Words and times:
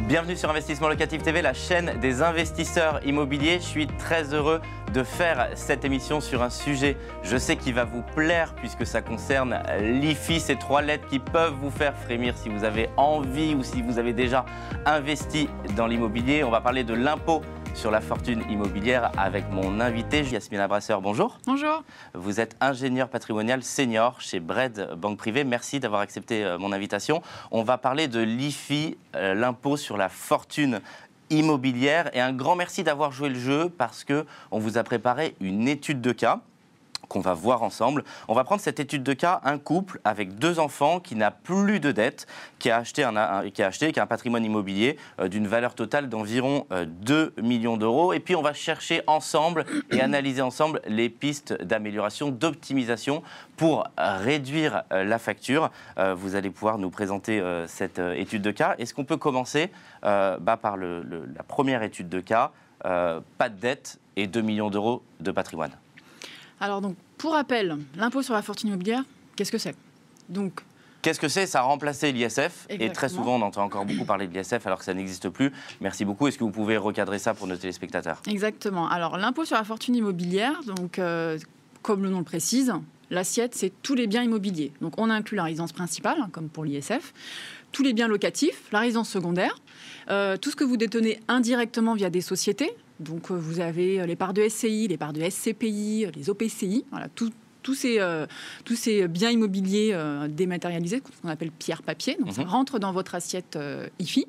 Bienvenue 0.00 0.36
sur 0.36 0.50
Investissement 0.50 0.88
Locatif 0.88 1.22
TV, 1.22 1.40
la 1.40 1.54
chaîne 1.54 1.98
des 2.00 2.22
investisseurs 2.22 3.00
immobiliers. 3.04 3.56
Je 3.60 3.64
suis 3.64 3.86
très 3.86 4.34
heureux 4.34 4.60
de 4.92 5.02
faire 5.02 5.48
cette 5.54 5.84
émission 5.84 6.20
sur 6.20 6.42
un 6.42 6.50
sujet, 6.50 6.96
je 7.22 7.36
sais 7.36 7.56
qu'il 7.56 7.74
va 7.74 7.84
vous 7.84 8.02
plaire 8.14 8.54
puisque 8.54 8.86
ça 8.86 9.02
concerne 9.02 9.58
l'IFI, 9.80 10.38
ces 10.38 10.56
trois 10.56 10.82
lettres 10.82 11.08
qui 11.08 11.18
peuvent 11.18 11.54
vous 11.60 11.70
faire 11.70 11.96
frémir 11.96 12.36
si 12.36 12.50
vous 12.50 12.62
avez 12.62 12.88
envie 12.96 13.54
ou 13.54 13.64
si 13.64 13.82
vous 13.82 13.98
avez 13.98 14.12
déjà 14.12 14.44
investi 14.84 15.48
dans 15.76 15.86
l'immobilier. 15.86 16.44
On 16.44 16.50
va 16.50 16.60
parler 16.60 16.84
de 16.84 16.94
l'impôt 16.94 17.40
sur 17.76 17.90
la 17.90 18.00
fortune 18.00 18.42
immobilière 18.50 19.12
avec 19.18 19.50
mon 19.50 19.80
invité 19.80 20.22
Yasmina 20.22 20.66
Brasseur. 20.66 21.02
Bonjour. 21.02 21.38
Bonjour. 21.46 21.84
Vous 22.14 22.40
êtes 22.40 22.56
ingénieur 22.62 23.10
patrimonial 23.10 23.62
senior 23.62 24.18
chez 24.20 24.40
Bred 24.40 24.94
Banque 24.96 25.18
Privée. 25.18 25.44
Merci 25.44 25.78
d'avoir 25.78 26.00
accepté 26.00 26.42
euh, 26.42 26.58
mon 26.58 26.72
invitation. 26.72 27.22
On 27.50 27.62
va 27.62 27.76
parler 27.76 28.08
de 28.08 28.20
l'IFI, 28.20 28.96
euh, 29.14 29.34
l'impôt 29.34 29.76
sur 29.76 29.98
la 29.98 30.08
fortune 30.08 30.80
immobilière. 31.28 32.08
Et 32.16 32.20
un 32.20 32.32
grand 32.32 32.56
merci 32.56 32.82
d'avoir 32.82 33.12
joué 33.12 33.28
le 33.28 33.38
jeu 33.38 33.68
parce 33.68 34.04
que 34.04 34.24
on 34.50 34.58
vous 34.58 34.78
a 34.78 34.82
préparé 34.82 35.36
une 35.40 35.68
étude 35.68 36.00
de 36.00 36.12
cas 36.12 36.40
qu'on 37.08 37.20
va 37.20 37.34
voir 37.34 37.62
ensemble. 37.62 38.04
On 38.28 38.34
va 38.34 38.44
prendre 38.44 38.60
cette 38.60 38.80
étude 38.80 39.02
de 39.02 39.12
cas, 39.12 39.40
un 39.44 39.58
couple 39.58 40.00
avec 40.04 40.36
deux 40.36 40.58
enfants 40.58 41.00
qui 41.00 41.14
n'a 41.14 41.30
plus 41.30 41.80
de 41.80 41.92
dette, 41.92 42.26
qui 42.58 42.70
a 42.70 42.78
acheté, 42.78 43.04
un, 43.04 43.48
qui 43.50 43.62
a, 43.62 43.66
acheté, 43.66 43.92
qui 43.92 44.00
a 44.00 44.02
un 44.02 44.06
patrimoine 44.06 44.44
immobilier 44.44 44.96
euh, 45.20 45.28
d'une 45.28 45.46
valeur 45.46 45.74
totale 45.74 46.08
d'environ 46.08 46.66
2 46.70 47.14
euh, 47.14 47.42
millions 47.42 47.76
d'euros. 47.76 48.12
Et 48.12 48.20
puis 48.20 48.36
on 48.36 48.42
va 48.42 48.52
chercher 48.52 49.02
ensemble 49.06 49.64
et 49.90 50.00
analyser 50.00 50.42
ensemble 50.42 50.80
les 50.86 51.08
pistes 51.08 51.52
d'amélioration, 51.62 52.30
d'optimisation 52.30 53.22
pour 53.56 53.84
réduire 53.96 54.82
euh, 54.92 55.04
la 55.04 55.18
facture. 55.18 55.70
vous 56.16 56.34
allez 56.34 56.50
pouvoir 56.50 56.78
nous 56.78 56.90
présenter 56.90 57.42
cette 57.66 57.98
étude 57.98 58.42
de 58.42 58.50
cas. 58.50 58.74
Est-ce 58.78 58.94
qu'on 58.94 59.04
peut 59.04 59.16
commencer 59.16 59.70
bah, 60.02 60.58
par 60.60 60.76
la 60.76 61.42
première 61.46 61.82
étude 61.82 62.08
de 62.08 62.20
cas 62.20 62.50
Pas 62.82 63.48
de 63.48 63.58
dette 63.58 63.98
et 64.16 64.26
2 64.26 64.40
millions 64.40 64.70
d'euros 64.70 65.02
de 65.20 65.30
patrimoine? 65.30 65.72
Alors 66.60 66.80
donc, 66.80 66.96
pour 67.18 67.32
rappel, 67.32 67.76
l'impôt 67.96 68.22
sur 68.22 68.34
la 68.34 68.42
fortune 68.42 68.68
immobilière, 68.68 69.04
qu'est-ce 69.36 69.52
que 69.52 69.58
c'est? 69.58 69.74
Donc, 70.28 70.62
Qu'est-ce 71.06 71.20
que 71.20 71.28
c'est? 71.28 71.46
Ça 71.46 71.60
a 71.60 71.62
remplacé 71.62 72.10
l'ISF. 72.10 72.66
Et 72.68 72.90
très 72.90 73.08
souvent, 73.08 73.36
on 73.36 73.42
entend 73.42 73.62
encore 73.62 73.84
beaucoup 73.84 74.04
parler 74.04 74.26
de 74.26 74.36
l'ISF 74.36 74.66
alors 74.66 74.80
que 74.80 74.84
ça 74.84 74.92
n'existe 74.92 75.28
plus. 75.28 75.52
Merci 75.80 76.04
beaucoup. 76.04 76.26
Est-ce 76.26 76.36
que 76.36 76.42
vous 76.42 76.50
pouvez 76.50 76.76
recadrer 76.76 77.20
ça 77.20 77.32
pour 77.32 77.46
nos 77.46 77.54
téléspectateurs? 77.54 78.20
Exactement. 78.26 78.88
Alors, 78.88 79.16
l'impôt 79.16 79.44
sur 79.44 79.54
la 79.56 79.62
fortune 79.62 79.94
immobilière, 79.94 80.60
donc, 80.64 80.98
euh, 80.98 81.38
comme 81.82 82.02
le 82.02 82.08
nom 82.10 82.18
le 82.18 82.24
précise, 82.24 82.72
l'assiette, 83.10 83.54
c'est 83.54 83.72
tous 83.82 83.94
les 83.94 84.08
biens 84.08 84.24
immobiliers. 84.24 84.72
Donc, 84.80 84.94
on 84.98 85.08
inclut 85.08 85.36
la 85.36 85.44
résidence 85.44 85.72
principale, 85.72 86.16
hein, 86.20 86.28
comme 86.32 86.48
pour 86.48 86.64
l'ISF, 86.64 87.14
tous 87.70 87.84
les 87.84 87.92
biens 87.92 88.08
locatifs, 88.08 88.64
la 88.72 88.80
résidence 88.80 89.08
secondaire, 89.08 89.54
euh, 90.10 90.36
tout 90.36 90.50
ce 90.50 90.56
que 90.56 90.64
vous 90.64 90.76
détenez 90.76 91.20
indirectement 91.28 91.94
via 91.94 92.10
des 92.10 92.20
sociétés, 92.20 92.74
donc 93.00 93.30
euh, 93.30 93.34
vous 93.34 93.60
avez 93.60 94.00
euh, 94.00 94.06
les 94.06 94.16
parts 94.16 94.32
de 94.32 94.46
SCI, 94.48 94.88
les 94.88 94.96
parts 94.96 95.12
de 95.12 95.22
SCPI, 95.28 96.06
les 96.14 96.30
OPCI, 96.30 96.84
voilà, 96.90 97.08
tous 97.14 97.32
ces, 97.74 98.00
tous 98.64 98.76
ces 98.76 99.08
biens 99.08 99.30
immobiliers 99.30 99.92
dématérialisés, 100.28 101.00
qu'on 101.00 101.28
appelle 101.28 101.50
pierre-papier. 101.50 102.16
Donc 102.20 102.32
ça 102.32 102.42
mhm. 102.42 102.48
rentre 102.48 102.78
dans 102.78 102.92
votre 102.92 103.16
assiette 103.16 103.58
IFI. 103.98 104.28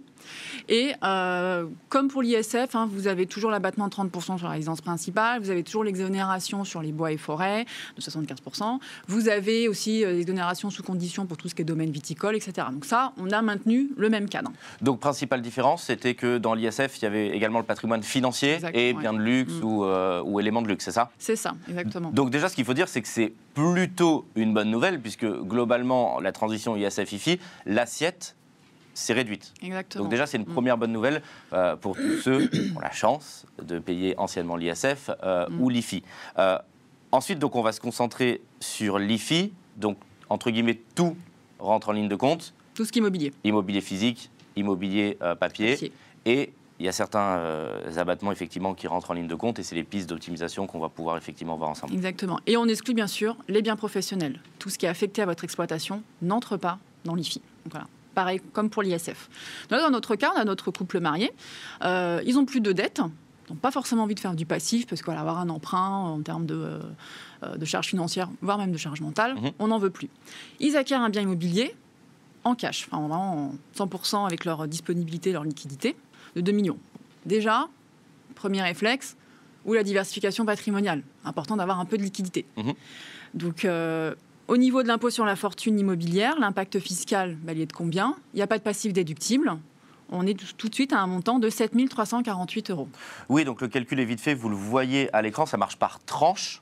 Et 0.70 0.94
euh, 1.04 1.66
comme 1.90 2.08
pour 2.08 2.22
l'ISF, 2.22 2.76
hein, 2.76 2.90
vous 2.92 3.08
avez 3.08 3.26
toujours 3.26 3.52
l'abattement 3.52 3.88
de 3.88 3.94
30% 3.94 4.38
sur 4.38 4.48
la 4.48 4.54
résidence 4.54 4.82
principale, 4.82 5.42
vous 5.42 5.50
avez 5.50 5.64
toujours 5.64 5.84
l'exonération 5.84 6.64
sur 6.64 6.82
les 6.82 6.92
bois 6.92 7.12
et 7.12 7.18
forêts 7.18 7.66
de 7.96 8.02
75%, 8.02 8.80
vous 9.08 9.30
avez 9.30 9.68
aussi 9.68 10.04
euh, 10.04 10.14
l'exonération 10.14 10.70
sous 10.70 10.84
condition 10.84 11.26
pour 11.26 11.38
tout 11.38 11.50
ce 11.50 11.56
qui 11.56 11.62
est 11.62 11.66
domaine 11.66 11.92
viticole, 11.92 12.36
etc. 12.36 12.68
Donc 12.72 12.86
ça, 12.86 13.14
on 13.18 13.32
a 13.32 13.42
maintenu 13.42 13.90
le 13.98 14.10
même 14.10 14.30
cadre. 14.30 14.52
Donc 14.82 15.00
principale 15.00 15.42
différence, 15.42 15.84
c'était 15.84 16.16
que 16.16 16.38
dans 16.38 16.54
l'ISF, 16.54 16.98
il 16.98 17.04
y 17.04 17.06
avait 17.06 17.30
également 17.30 17.60
le 17.60 17.66
patrimoine 17.66 18.04
financier 18.04 18.60
et 18.74 18.94
biens 18.94 19.14
de 19.14 19.20
luxe 19.20 19.54
mm. 19.54 19.64
ou, 19.64 19.86
euh, 19.86 20.22
ou 20.24 20.40
éléments 20.40 20.62
de 20.62 20.68
luxe, 20.68 20.86
c'est 20.86 20.92
ça? 20.92 21.12
C'est 21.18 21.36
ça, 21.36 21.56
exactement. 21.70 22.12
Donc 22.12 22.30
déjà, 22.30 22.50
ce 22.50 22.56
qu'il 22.56 22.66
faut 22.66 22.74
dire, 22.74 22.88
c'est 22.88 23.02
que 23.02 23.08
c'est 23.08 23.34
plutôt 23.54 24.26
une 24.36 24.54
bonne 24.54 24.70
nouvelle, 24.70 25.02
puisque 25.02 25.26
globalement, 25.26 26.20
la 26.20 26.32
transition 26.32 26.78
ISF-IFI, 26.78 27.40
l'assiette 27.66 28.37
c'est 28.98 29.14
réduite. 29.14 29.54
Exactement. 29.62 30.04
Donc 30.04 30.12
déjà, 30.12 30.26
c'est 30.26 30.38
une 30.38 30.44
mm. 30.44 30.54
première 30.54 30.78
bonne 30.78 30.92
nouvelle 30.92 31.22
euh, 31.54 31.76
pour 31.76 31.96
tous 31.96 32.18
ceux 32.18 32.48
qui 32.48 32.74
ont 32.76 32.80
la 32.80 32.92
chance 32.92 33.46
de 33.62 33.80
payer 33.80 34.18
anciennement 34.18 34.56
l'ISF 34.56 35.12
euh, 35.24 35.48
mm. 35.48 35.62
ou 35.62 35.70
l'IFI. 35.70 36.04
Euh, 36.40 36.58
ensuite, 37.12 37.40
donc, 37.40 37.56
on 37.56 37.62
va 37.62 37.72
se 37.72 37.80
concentrer 37.80 38.42
sur 38.60 38.98
l'IFI. 38.98 39.54
Donc, 39.78 39.98
entre 40.30 40.50
guillemets, 40.50 40.80
tout 40.96 41.16
rentre 41.60 41.90
en 41.90 41.92
ligne 41.92 42.08
de 42.08 42.16
compte. 42.16 42.54
Tout 42.74 42.86
ce 42.86 42.92
qui 42.92 43.00
est 43.00 43.02
immobilier. 43.02 43.34
Immobilier 43.44 43.82
physique, 43.82 44.32
immobilier 44.56 45.18
papier. 45.40 45.92
Et 46.26 46.52
il 46.80 46.86
y 46.86 46.90
a 46.90 46.92
certains 46.92 47.42
abattements 47.96 48.32
effectivement 48.32 48.76
qui 48.76 48.88
rentrent 48.88 49.12
en 49.12 49.14
ligne 49.16 49.28
de 49.28 49.36
compte 49.36 49.58
et 49.58 49.64
c'est 49.64 49.74
les 49.74 49.84
pistes 49.84 50.10
d'optimisation 50.10 50.68
qu'on 50.68 50.80
va 50.80 50.90
pouvoir 50.90 51.18
effectivement 51.18 51.56
voir 51.56 51.72
ensemble. 51.72 51.94
Exactement. 51.94 52.40
Et 52.46 52.56
on 52.56 52.66
exclut 52.66 52.94
bien 52.94 53.08
sûr 53.08 53.36
les 53.48 53.64
biens 53.64 53.76
professionnels. 53.76 54.40
Tout 54.60 54.70
ce 54.70 54.78
qui 54.78 54.86
est 54.86 54.90
affecté 54.90 55.24
à 55.24 55.26
votre 55.26 55.44
exploitation 55.44 56.04
n'entre 56.22 56.58
pas 56.58 56.78
dans 57.04 57.16
l'IFI. 57.16 57.42
voilà 57.70 57.88
pareil 58.18 58.42
comme 58.52 58.72
pour 58.72 58.82
l'ISF. 58.82 59.30
Dans 59.70 59.92
notre 59.92 60.16
cas, 60.16 60.32
on 60.36 60.40
a 60.40 60.44
notre 60.44 60.72
couple 60.72 61.00
marié. 61.00 61.32
Euh, 61.84 62.20
ils 62.26 62.34
n'ont 62.34 62.46
plus 62.46 62.62
de 62.62 62.72
dettes. 62.72 63.00
N'ont 63.00 63.56
pas 63.56 63.70
forcément 63.70 64.04
envie 64.04 64.16
de 64.16 64.20
faire 64.20 64.34
du 64.34 64.48
passif 64.48 64.88
parce 64.88 65.04
qu'avoir 65.04 65.38
un 65.38 65.50
emprunt 65.50 66.00
en 66.16 66.20
termes 66.24 66.48
de, 66.48 66.80
euh, 67.44 67.58
de 67.58 67.66
charges 67.66 67.90
financières, 67.90 68.30
voire 68.42 68.58
même 68.58 68.72
de 68.72 68.78
charges 68.78 69.02
mentales, 69.02 69.36
mhm. 69.36 69.52
on 69.60 69.68
n'en 69.68 69.78
veut 69.78 69.92
plus. 69.92 70.10
Ils 70.60 70.76
acquièrent 70.76 71.02
un 71.02 71.12
bien 71.12 71.22
immobilier 71.22 71.76
en 72.44 72.56
cash, 72.56 72.88
enfin, 72.90 72.98
en 72.98 73.54
100% 73.78 74.26
avec 74.26 74.46
leur 74.46 74.68
disponibilité, 74.68 75.32
leur 75.32 75.44
liquidité, 75.44 75.96
de 76.36 76.42
2 76.42 76.52
millions. 76.54 76.80
Déjà, 77.28 77.68
premier 78.34 78.64
réflexe, 78.64 79.16
ou 79.66 79.74
la 79.74 79.84
diversification 79.84 80.44
patrimoniale. 80.44 81.04
Important 81.24 81.56
d'avoir 81.56 81.80
un 81.80 81.86
peu 81.86 81.98
de 81.98 82.04
liquidité. 82.04 82.46
Mhm. 82.58 82.74
Donc, 83.36 83.66
euh, 83.66 84.16
au 84.48 84.58
niveau 84.58 84.84
de 84.84 84.88
l'impôt 84.88 85.10
sur 85.10 85.26
la 85.26 85.36
fortune 85.36 85.80
immobilière, 85.80 86.40
l'impact 86.40 86.80
fiscal, 86.80 87.38
bah, 87.44 87.54
il 87.54 87.62
est 87.62 87.66
de 87.66 87.74
combien? 87.74 88.16
Il 88.34 88.38
n'y 88.38 88.42
a 88.42 88.48
pas 88.48 88.58
de 88.58 88.64
passif 88.64 88.94
déductible. 88.94 89.58
On 90.10 90.26
est 90.26 90.40
tout 90.58 90.70
de 90.70 90.76
suite 90.76 90.94
à 90.94 91.00
un 91.00 91.08
montant 91.08 91.38
de 91.38 91.50
7 91.50 91.74
348 91.90 92.72
euros. 92.72 92.88
Oui, 93.28 93.44
donc 93.44 93.62
le 93.62 93.68
calcul 93.68 94.00
est 94.00 94.06
vite 94.06 94.22
fait, 94.22 94.34
vous 94.34 94.48
le 94.48 94.56
voyez 94.56 95.14
à 95.14 95.22
l'écran, 95.22 95.46
ça 95.46 95.58
marche 95.58 95.76
par 95.76 96.00
tranche, 96.06 96.62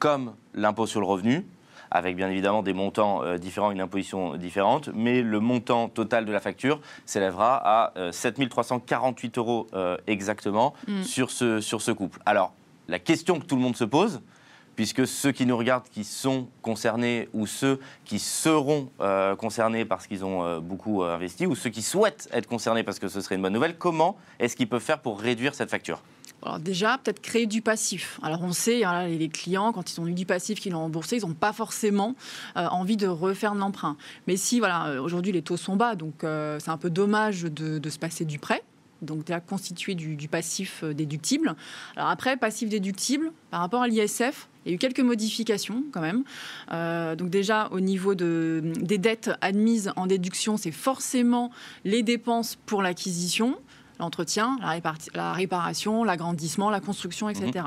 comme 0.00 0.32
l'impôt 0.54 0.86
sur 0.86 1.00
le 1.00 1.06
revenu, 1.06 1.46
avec 1.90 2.16
bien 2.16 2.28
évidemment 2.28 2.62
des 2.62 2.72
montants 2.72 3.22
euh, 3.22 3.38
différents, 3.38 3.70
une 3.70 3.80
imposition 3.80 4.36
différente, 4.36 4.90
mais 4.92 5.22
le 5.22 5.38
montant 5.38 5.88
total 5.88 6.24
de 6.24 6.32
la 6.32 6.40
facture 6.40 6.80
s'élèvera 7.06 7.62
à 7.64 8.12
7 8.12 8.40
euh, 8.40 8.48
348 8.48 9.38
euros 9.38 9.68
euh, 9.74 9.96
exactement 10.08 10.74
mm. 10.88 11.02
sur, 11.02 11.30
ce, 11.30 11.60
sur 11.60 11.80
ce 11.80 11.92
couple. 11.92 12.20
Alors, 12.26 12.52
la 12.88 12.98
question 12.98 13.38
que 13.38 13.44
tout 13.44 13.56
le 13.56 13.62
monde 13.62 13.76
se 13.76 13.84
pose, 13.84 14.20
puisque 14.78 15.08
ceux 15.08 15.32
qui 15.32 15.44
nous 15.44 15.56
regardent, 15.56 15.88
qui 15.90 16.04
sont 16.04 16.46
concernés, 16.62 17.28
ou 17.32 17.48
ceux 17.48 17.80
qui 18.04 18.20
seront 18.20 18.88
euh, 19.00 19.34
concernés 19.34 19.84
parce 19.84 20.06
qu'ils 20.06 20.24
ont 20.24 20.44
euh, 20.44 20.60
beaucoup 20.60 21.02
euh, 21.02 21.16
investi, 21.16 21.46
ou 21.46 21.56
ceux 21.56 21.70
qui 21.70 21.82
souhaitent 21.82 22.28
être 22.32 22.46
concernés 22.46 22.84
parce 22.84 23.00
que 23.00 23.08
ce 23.08 23.20
serait 23.20 23.34
une 23.34 23.42
bonne 23.42 23.54
nouvelle, 23.54 23.76
comment 23.76 24.16
est-ce 24.38 24.54
qu'ils 24.54 24.68
peuvent 24.68 24.80
faire 24.80 25.00
pour 25.00 25.20
réduire 25.20 25.56
cette 25.56 25.68
facture? 25.68 26.00
Alors 26.44 26.60
déjà, 26.60 26.96
peut-être 26.98 27.20
créer 27.20 27.46
du 27.46 27.60
passif. 27.60 28.20
Alors 28.22 28.40
on 28.44 28.52
sait, 28.52 28.84
hein, 28.84 29.08
les 29.08 29.28
clients, 29.28 29.72
quand 29.72 29.92
ils 29.92 30.00
ont 30.00 30.06
eu 30.06 30.12
du 30.12 30.26
passif 30.26 30.60
qu'ils 30.60 30.76
ont 30.76 30.82
remboursé, 30.82 31.16
ils 31.16 31.26
n'ont 31.26 31.34
pas 31.34 31.52
forcément 31.52 32.14
envie 32.54 32.96
de 32.96 33.08
refaire 33.08 33.54
de 33.54 33.58
l'emprunt. 33.58 33.96
Mais 34.28 34.36
si, 34.36 34.60
voilà, 34.60 35.02
aujourd'hui 35.02 35.32
les 35.32 35.42
taux 35.42 35.56
sont 35.56 35.74
bas, 35.74 35.96
donc 35.96 36.18
c'est 36.20 36.70
un 36.70 36.78
peu 36.78 36.90
dommage 36.90 37.42
de, 37.42 37.90
se 37.90 37.98
passer 37.98 38.24
du 38.24 38.38
prêt 38.38 38.62
donc 39.02 39.24
déjà 39.24 39.40
constitué 39.40 39.94
du, 39.94 40.28
passif 40.28 40.82
euh, 40.82 40.94
déductible. 40.94 41.54
Alors 41.96 42.08
après, 42.08 42.36
passif 42.36 42.68
déductible, 42.68 43.32
par 43.50 43.60
rapport 43.60 43.82
à 43.82 43.88
l'ISF, 43.88 44.48
il 44.68 44.72
y 44.72 44.74
a 44.74 44.76
eu 44.76 44.78
quelques 44.78 45.00
modifications 45.00 45.82
quand 45.92 46.02
même. 46.02 46.24
Euh, 46.72 47.16
donc 47.16 47.30
déjà, 47.30 47.68
au 47.72 47.80
niveau 47.80 48.14
de, 48.14 48.62
des 48.80 48.98
dettes 48.98 49.30
admises 49.40 49.92
en 49.96 50.06
déduction, 50.06 50.56
c'est 50.58 50.72
forcément 50.72 51.50
les 51.84 52.02
dépenses 52.02 52.56
pour 52.66 52.82
l'acquisition, 52.82 53.56
l'entretien, 53.98 54.58
la, 55.14 55.32
réparation, 55.32 56.04
l'agrandissement, 56.04 56.68
la 56.70 56.80
construction, 56.80 57.28
etc 57.30 57.64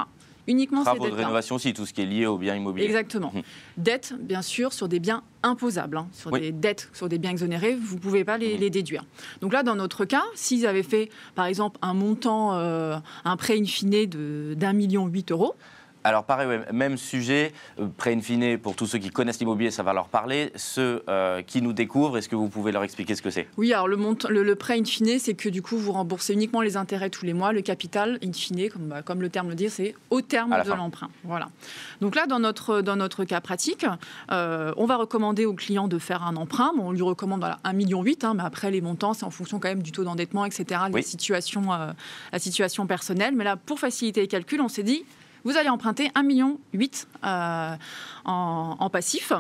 uniquement 0.47 0.83
Travaux 0.83 1.07
de 1.07 1.13
rénovation 1.13 1.55
aussi, 1.55 1.73
tout 1.73 1.85
ce 1.85 1.93
qui 1.93 2.01
est 2.01 2.05
lié 2.05 2.25
aux 2.25 2.37
biens 2.37 2.55
immobiliers. 2.55 2.85
Exactement. 2.85 3.31
Mmh. 3.33 3.41
Dettes, 3.77 4.13
bien 4.19 4.41
sûr, 4.41 4.73
sur 4.73 4.87
des 4.87 4.99
biens 4.99 5.23
imposables, 5.43 5.97
hein. 5.97 6.07
sur 6.11 6.31
des 6.31 6.51
dettes, 6.51 6.89
sur 6.93 7.09
des 7.09 7.17
biens 7.17 7.31
exonérés, 7.31 7.75
vous 7.75 7.95
ne 7.95 7.99
pouvez 7.99 8.23
pas 8.23 8.37
les, 8.37 8.55
mmh. 8.55 8.59
les, 8.59 8.69
déduire. 8.69 9.05
Donc 9.41 9.53
là, 9.53 9.63
dans 9.63 9.75
notre 9.75 10.05
cas, 10.05 10.23
s'ils 10.35 10.65
avaient 10.65 10.83
fait, 10.83 11.09
par 11.35 11.45
exemple, 11.45 11.77
un 11.81 11.93
montant, 11.93 12.55
euh, 12.55 12.97
un 13.23 13.37
prêt 13.37 13.57
in 13.57 13.65
fine 13.65 14.55
d'un 14.55 14.73
million 14.73 15.07
huit 15.07 15.31
euros, 15.31 15.55
Alors 16.03 16.23
pareil, 16.23 16.61
même 16.73 16.97
sujet, 16.97 17.53
euh, 17.79 17.87
prêt 17.95 18.13
in 18.13 18.21
fine, 18.21 18.57
pour 18.57 18.75
tous 18.75 18.87
ceux 18.87 18.97
qui 18.97 19.09
connaissent 19.09 19.39
l'immobilier, 19.39 19.69
ça 19.69 19.83
va 19.83 19.93
leur 19.93 20.07
parler. 20.07 20.51
Ceux 20.55 21.03
euh, 21.07 21.41
qui 21.43 21.61
nous 21.61 21.73
découvrent, 21.73 22.17
est-ce 22.17 22.27
que 22.27 22.35
vous 22.35 22.49
pouvez 22.49 22.71
leur 22.71 22.83
expliquer 22.83 23.15
ce 23.15 23.21
que 23.21 23.29
c'est? 23.29 23.47
Oui, 23.57 23.71
alors 23.71 23.87
le, 23.87 23.97
le, 24.43 24.55
prêt 24.55 24.79
in 24.79 24.83
fine, 24.83 25.19
c'est 25.19 25.35
que 25.35 25.49
du 25.49 25.61
coup, 25.61 25.77
vous 25.77 25.91
remboursez 25.91 26.33
uniquement 26.33 26.61
les 26.61 26.75
intérêts 26.75 27.09
tous 27.09 27.25
les 27.25 27.33
mois. 27.33 27.51
Le 27.51 27.61
capital, 27.61 28.17
in 28.23 28.33
fine, 28.33 28.69
comme, 28.69 28.87
bah, 28.87 29.01
comme 29.03 29.21
le 29.21 29.29
terme 29.29 29.49
le 29.49 29.55
dit, 29.55 29.69
c'est 29.69 29.95
au 30.09 30.21
terme 30.21 30.55
de 30.65 30.71
l'emprunt. 30.71 31.09
Voilà. 31.23 31.49
Donc 32.01 32.15
là, 32.15 32.25
dans 32.25 32.39
notre, 32.39 32.81
dans 32.81 32.95
notre 32.95 33.23
cas 33.23 33.41
pratique, 33.41 33.85
euh, 34.31 34.73
on 34.77 34.85
va 34.85 34.95
recommander 34.95 35.45
au 35.45 35.53
client 35.53 35.87
de 35.87 35.99
faire 35.99 36.23
un 36.23 36.35
emprunt. 36.35 36.71
on 36.79 36.91
lui 36.91 37.03
recommande 37.03 37.41
voilà, 37.41 37.59
1,8 37.63 37.75
million, 37.75 38.03
hein, 38.23 38.33
mais 38.35 38.43
après, 38.43 38.71
les 38.71 38.81
montants, 38.81 39.13
c'est 39.13 39.25
en 39.25 39.29
fonction 39.29 39.59
quand 39.59 39.69
même 39.69 39.83
du 39.83 39.91
taux 39.91 40.03
d'endettement, 40.03 40.45
etc., 40.45 40.81
la, 40.91 41.01
situation, 41.03 41.67
la 41.69 42.39
situation 42.39 42.87
personnelle. 42.87 43.35
Mais 43.35 43.43
là, 43.43 43.55
pour 43.55 43.79
faciliter 43.79 44.21
les 44.21 44.27
calculs, 44.27 44.61
on 44.61 44.67
s'est 44.67 44.83
dit 44.83 45.03
vous 45.43 45.57
allez 45.57 45.69
emprunter 45.69 46.09
1,8 46.09 46.23
million 46.23 46.59
euh, 47.23 47.75
en, 48.25 48.89
passif. 48.89 49.33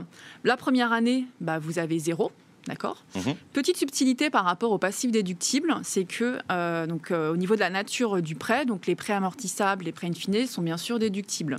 La 0.43 0.57
première 0.57 0.91
année, 0.91 1.25
bah, 1.39 1.59
vous 1.59 1.79
avez 1.79 1.99
zéro. 1.99 2.31
D'accord? 2.67 3.03
Mhm. 3.15 3.33
Petite 3.53 3.77
subtilité 3.77 4.29
par 4.29 4.45
rapport 4.45 4.71
au 4.71 4.77
passif 4.77 5.11
déductible, 5.11 5.73
c'est 5.81 6.05
que 6.05 6.37
euh, 6.51 6.85
donc, 6.85 7.09
euh, 7.09 7.33
au 7.33 7.37
niveau 7.37 7.55
de 7.55 7.59
la 7.59 7.71
nature 7.71 8.21
du 8.21 8.35
prêt, 8.35 8.67
donc 8.67 8.85
les 8.85 8.93
prêts 8.93 9.13
amortissables, 9.13 9.85
les 9.85 9.91
prêts 9.91 10.07
in 10.07 10.13
fine 10.13 10.45
sont 10.45 10.61
bien 10.61 10.77
sûr 10.77 10.99
déductibles. 10.99 11.57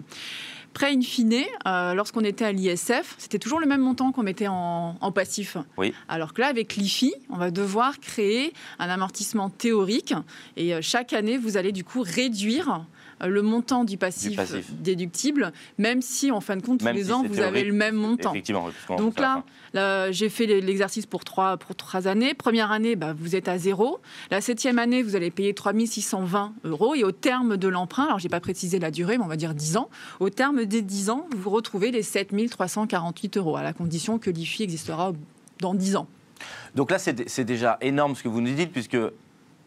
Prêt 0.74 0.92
in 0.94 1.00
fine, 1.02 1.42
lorsqu'on 1.66 2.22
était 2.22 2.44
à 2.44 2.52
l'ISF, 2.52 3.16
c'était 3.18 3.40
toujours 3.40 3.58
le 3.58 3.66
même 3.66 3.80
montant 3.80 4.12
qu'on 4.12 4.22
mettait 4.22 4.46
en, 4.46 4.96
en, 5.00 5.12
passif. 5.12 5.56
Oui. 5.76 5.92
Alors 6.08 6.32
que 6.32 6.40
là, 6.40 6.46
avec 6.46 6.76
l'IFI, 6.76 7.12
on 7.30 7.36
va 7.36 7.50
devoir 7.50 7.98
créer 7.98 8.52
un 8.78 8.88
amortissement 8.88 9.50
théorique 9.50 10.14
et 10.56 10.80
chaque 10.80 11.12
année, 11.12 11.36
vous 11.36 11.56
allez 11.56 11.72
du 11.72 11.84
coup 11.84 12.00
réduire 12.00 12.86
le 13.22 13.42
montant 13.42 13.84
du 13.84 13.96
passif, 13.96 14.38
déductible, 14.80 15.52
même 15.78 16.02
si 16.02 16.30
en 16.30 16.40
fin 16.40 16.56
de 16.56 16.62
compte, 16.62 16.80
tous 16.80 16.92
les 16.92 17.12
ans, 17.12 17.22
vous 17.22 17.40
avez 17.40 17.64
le 17.64 17.72
même 17.72 17.94
montant. 17.94 18.32
Effectivement, 18.32 18.68
Donc 18.98 19.18
là, 19.18 19.44
j'ai 20.10 20.28
fait 20.28 20.46
l'exercice 20.46 21.06
pour 21.06 21.24
trois, 21.24 21.56
pour 21.56 21.74
trois 21.74 22.08
années. 22.08 22.34
Première 22.34 22.72
année, 22.72 22.96
bah, 22.96 23.14
vous 23.16 23.36
êtes 23.36 23.48
à 23.48 23.58
zéro. 23.58 24.00
La 24.30 24.40
septième 24.40 24.78
année, 24.78 25.02
vous 25.02 25.16
allez 25.16 25.30
payer 25.30 25.54
3620 25.54 26.54
euros. 26.64 26.94
Et 26.94 27.04
au 27.04 27.12
terme 27.12 27.56
de 27.56 27.68
l'emprunt, 27.68 28.04
alors 28.04 28.18
je 28.18 28.24
n'ai 28.24 28.30
pas 28.30 28.40
précisé 28.40 28.78
la 28.78 28.90
durée, 28.90 29.18
mais 29.18 29.24
on 29.24 29.28
va 29.28 29.36
dire 29.36 29.54
10 29.54 29.76
ans, 29.76 29.88
au 30.20 30.30
terme 30.30 30.64
des 30.64 30.82
10 30.82 31.10
ans, 31.10 31.26
vous 31.36 31.50
retrouvez 31.50 31.90
les 31.90 32.02
7348 32.02 33.36
euros, 33.36 33.56
à 33.56 33.62
la 33.62 33.72
condition 33.72 34.18
que 34.18 34.30
l'IFI 34.30 34.64
existera 34.64 35.12
dans 35.60 35.74
10 35.74 35.96
ans. 35.96 36.08
Donc 36.74 36.90
là, 36.90 36.98
c'est 36.98 37.44
déjà 37.44 37.78
énorme 37.80 38.16
ce 38.16 38.22
que 38.22 38.28
vous 38.28 38.40
nous 38.40 38.54
dites, 38.54 38.72
puisque 38.72 38.98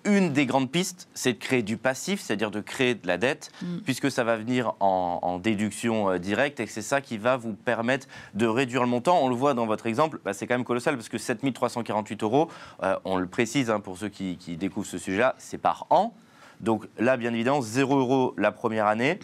une 0.05 0.31
des 0.33 0.45
grandes 0.45 0.71
pistes, 0.71 1.07
c'est 1.13 1.33
de 1.33 1.37
créer 1.37 1.63
du 1.63 1.77
passif, 1.77 2.21
c'est-à-dire 2.21 2.51
de 2.51 2.61
créer 2.61 2.95
de 2.95 3.07
la 3.07 3.17
dette, 3.17 3.51
mm. 3.61 3.79
puisque 3.79 4.09
ça 4.11 4.23
va 4.23 4.37
venir 4.37 4.73
en, 4.79 5.39
déduction 5.39 6.11
euh, 6.11 6.17
directe 6.17 6.59
et 6.59 6.65
que 6.65 6.71
c'est 6.71 6.81
ça 6.81 7.01
qui 7.01 7.17
va 7.17 7.35
vous 7.35 7.53
permettre 7.53 8.07
de 8.33 8.45
réduire 8.45 8.81
le 8.81 8.87
montant. 8.87 9.19
On 9.21 9.27
le 9.27 9.35
voit 9.35 9.53
dans 9.53 9.65
votre 9.65 9.85
exemple, 9.85 10.19
bah, 10.23 10.33
c'est 10.33 10.47
quand 10.47 10.55
même 10.55 10.63
colossal 10.63 10.95
parce 10.95 11.09
que 11.09 11.17
7348 11.17 12.23
euros, 12.23 12.49
euh, 12.83 12.95
on 13.03 13.17
le 13.17 13.27
précise 13.27 13.69
hein, 13.69 13.79
pour 13.79 13.97
ceux 13.97 14.09
qui, 14.09 14.37
découvrent 14.57 14.87
ce 14.87 14.97
sujet-là, 14.97 15.35
c'est 15.37 15.57
par 15.57 15.87
an. 15.89 16.13
Donc 16.61 16.87
là, 16.97 17.17
bien 17.17 17.33
évidemment, 17.33 17.61
0 17.61 17.99
euros 17.99 18.33
la 18.37 18.51
première 18.51 18.87
année. 18.87 19.19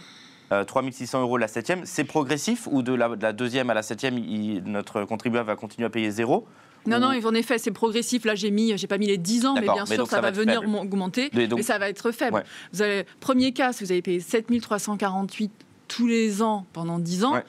3600 0.68 1.18
euh, 1.18 1.22
euros 1.22 1.38
la 1.38 1.48
septième, 1.48 1.86
c'est 1.86 2.04
progressif 2.04 2.68
ou 2.70 2.82
de 2.82 2.94
la, 2.94 3.32
deuxième 3.32 3.70
à 3.70 3.74
la 3.74 3.84
septième, 3.84 4.20
notre 4.66 5.06
contribuable 5.06 5.48
va 5.48 5.56
continuer 5.56 5.86
à 5.86 5.90
payer 5.90 6.12
zéro? 6.12 6.46
Non, 6.88 7.00
non, 7.00 7.08
en 7.08 7.34
effet, 7.34 7.58
c'est 7.58 7.72
progressif. 7.72 8.26
Là, 8.26 8.36
j'ai 8.36 8.52
mis, 8.52 8.78
j'ai 8.78 8.88
pas 8.88 8.98
mis 8.98 9.08
les 9.08 9.18
10 9.18 9.46
ans, 9.46 9.54
mais 9.56 9.62
bien 9.62 9.86
sûr, 9.86 10.08
ça, 10.08 10.22
va, 10.22 10.32
venir 10.32 10.62
augmenter, 10.64 11.30
mais, 11.34 11.62
ça 11.62 11.78
va 11.78 11.90
être 11.90 12.12
faible. 12.12 12.44
Vous 12.74 12.82
avez, 12.82 13.06
premier 13.20 13.52
cas, 13.52 13.74
si 13.74 13.84
vous 13.84 13.92
avez 13.92 14.02
payé 14.02 14.20
7348 14.20 15.52
tous 15.88 16.08
les 16.08 16.42
ans 16.42 16.66
pendant 16.74 17.00
10 17.00 17.26
ans, 17.26 17.42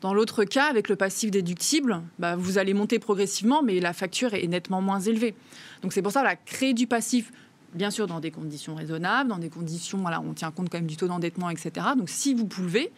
Dans 0.00 0.14
l'autre 0.14 0.44
cas, 0.44 0.66
avec 0.66 0.88
le 0.88 0.94
passif 0.94 1.32
déductible, 1.32 2.00
bah, 2.20 2.36
vous 2.36 2.58
allez 2.58 2.72
monter 2.72 3.00
progressivement, 3.00 3.62
mais 3.64 3.80
la 3.80 3.92
facture 3.92 4.32
est 4.34 4.46
nettement 4.46 4.80
moins 4.80 5.00
élevée. 5.00 5.34
Donc 5.82 5.92
c'est 5.92 6.02
pour 6.02 6.12
ça, 6.12 6.22
la 6.22 6.36
créer 6.36 6.72
du 6.72 6.86
passif, 6.86 7.32
bien 7.74 7.90
sûr 7.90 8.06
dans 8.06 8.20
des 8.20 8.30
conditions 8.30 8.76
raisonnables, 8.76 9.28
dans 9.28 9.38
des 9.38 9.48
conditions, 9.48 9.98
voilà, 9.98 10.20
on 10.20 10.34
tient 10.34 10.52
compte 10.52 10.70
quand 10.70 10.78
même 10.78 10.86
du 10.86 10.96
taux 10.96 11.08
d'endettement, 11.08 11.50
etc. 11.50 11.86
Donc 11.96 12.08
si 12.08 12.32
vous 12.32 12.46
pouvez, 12.46 12.92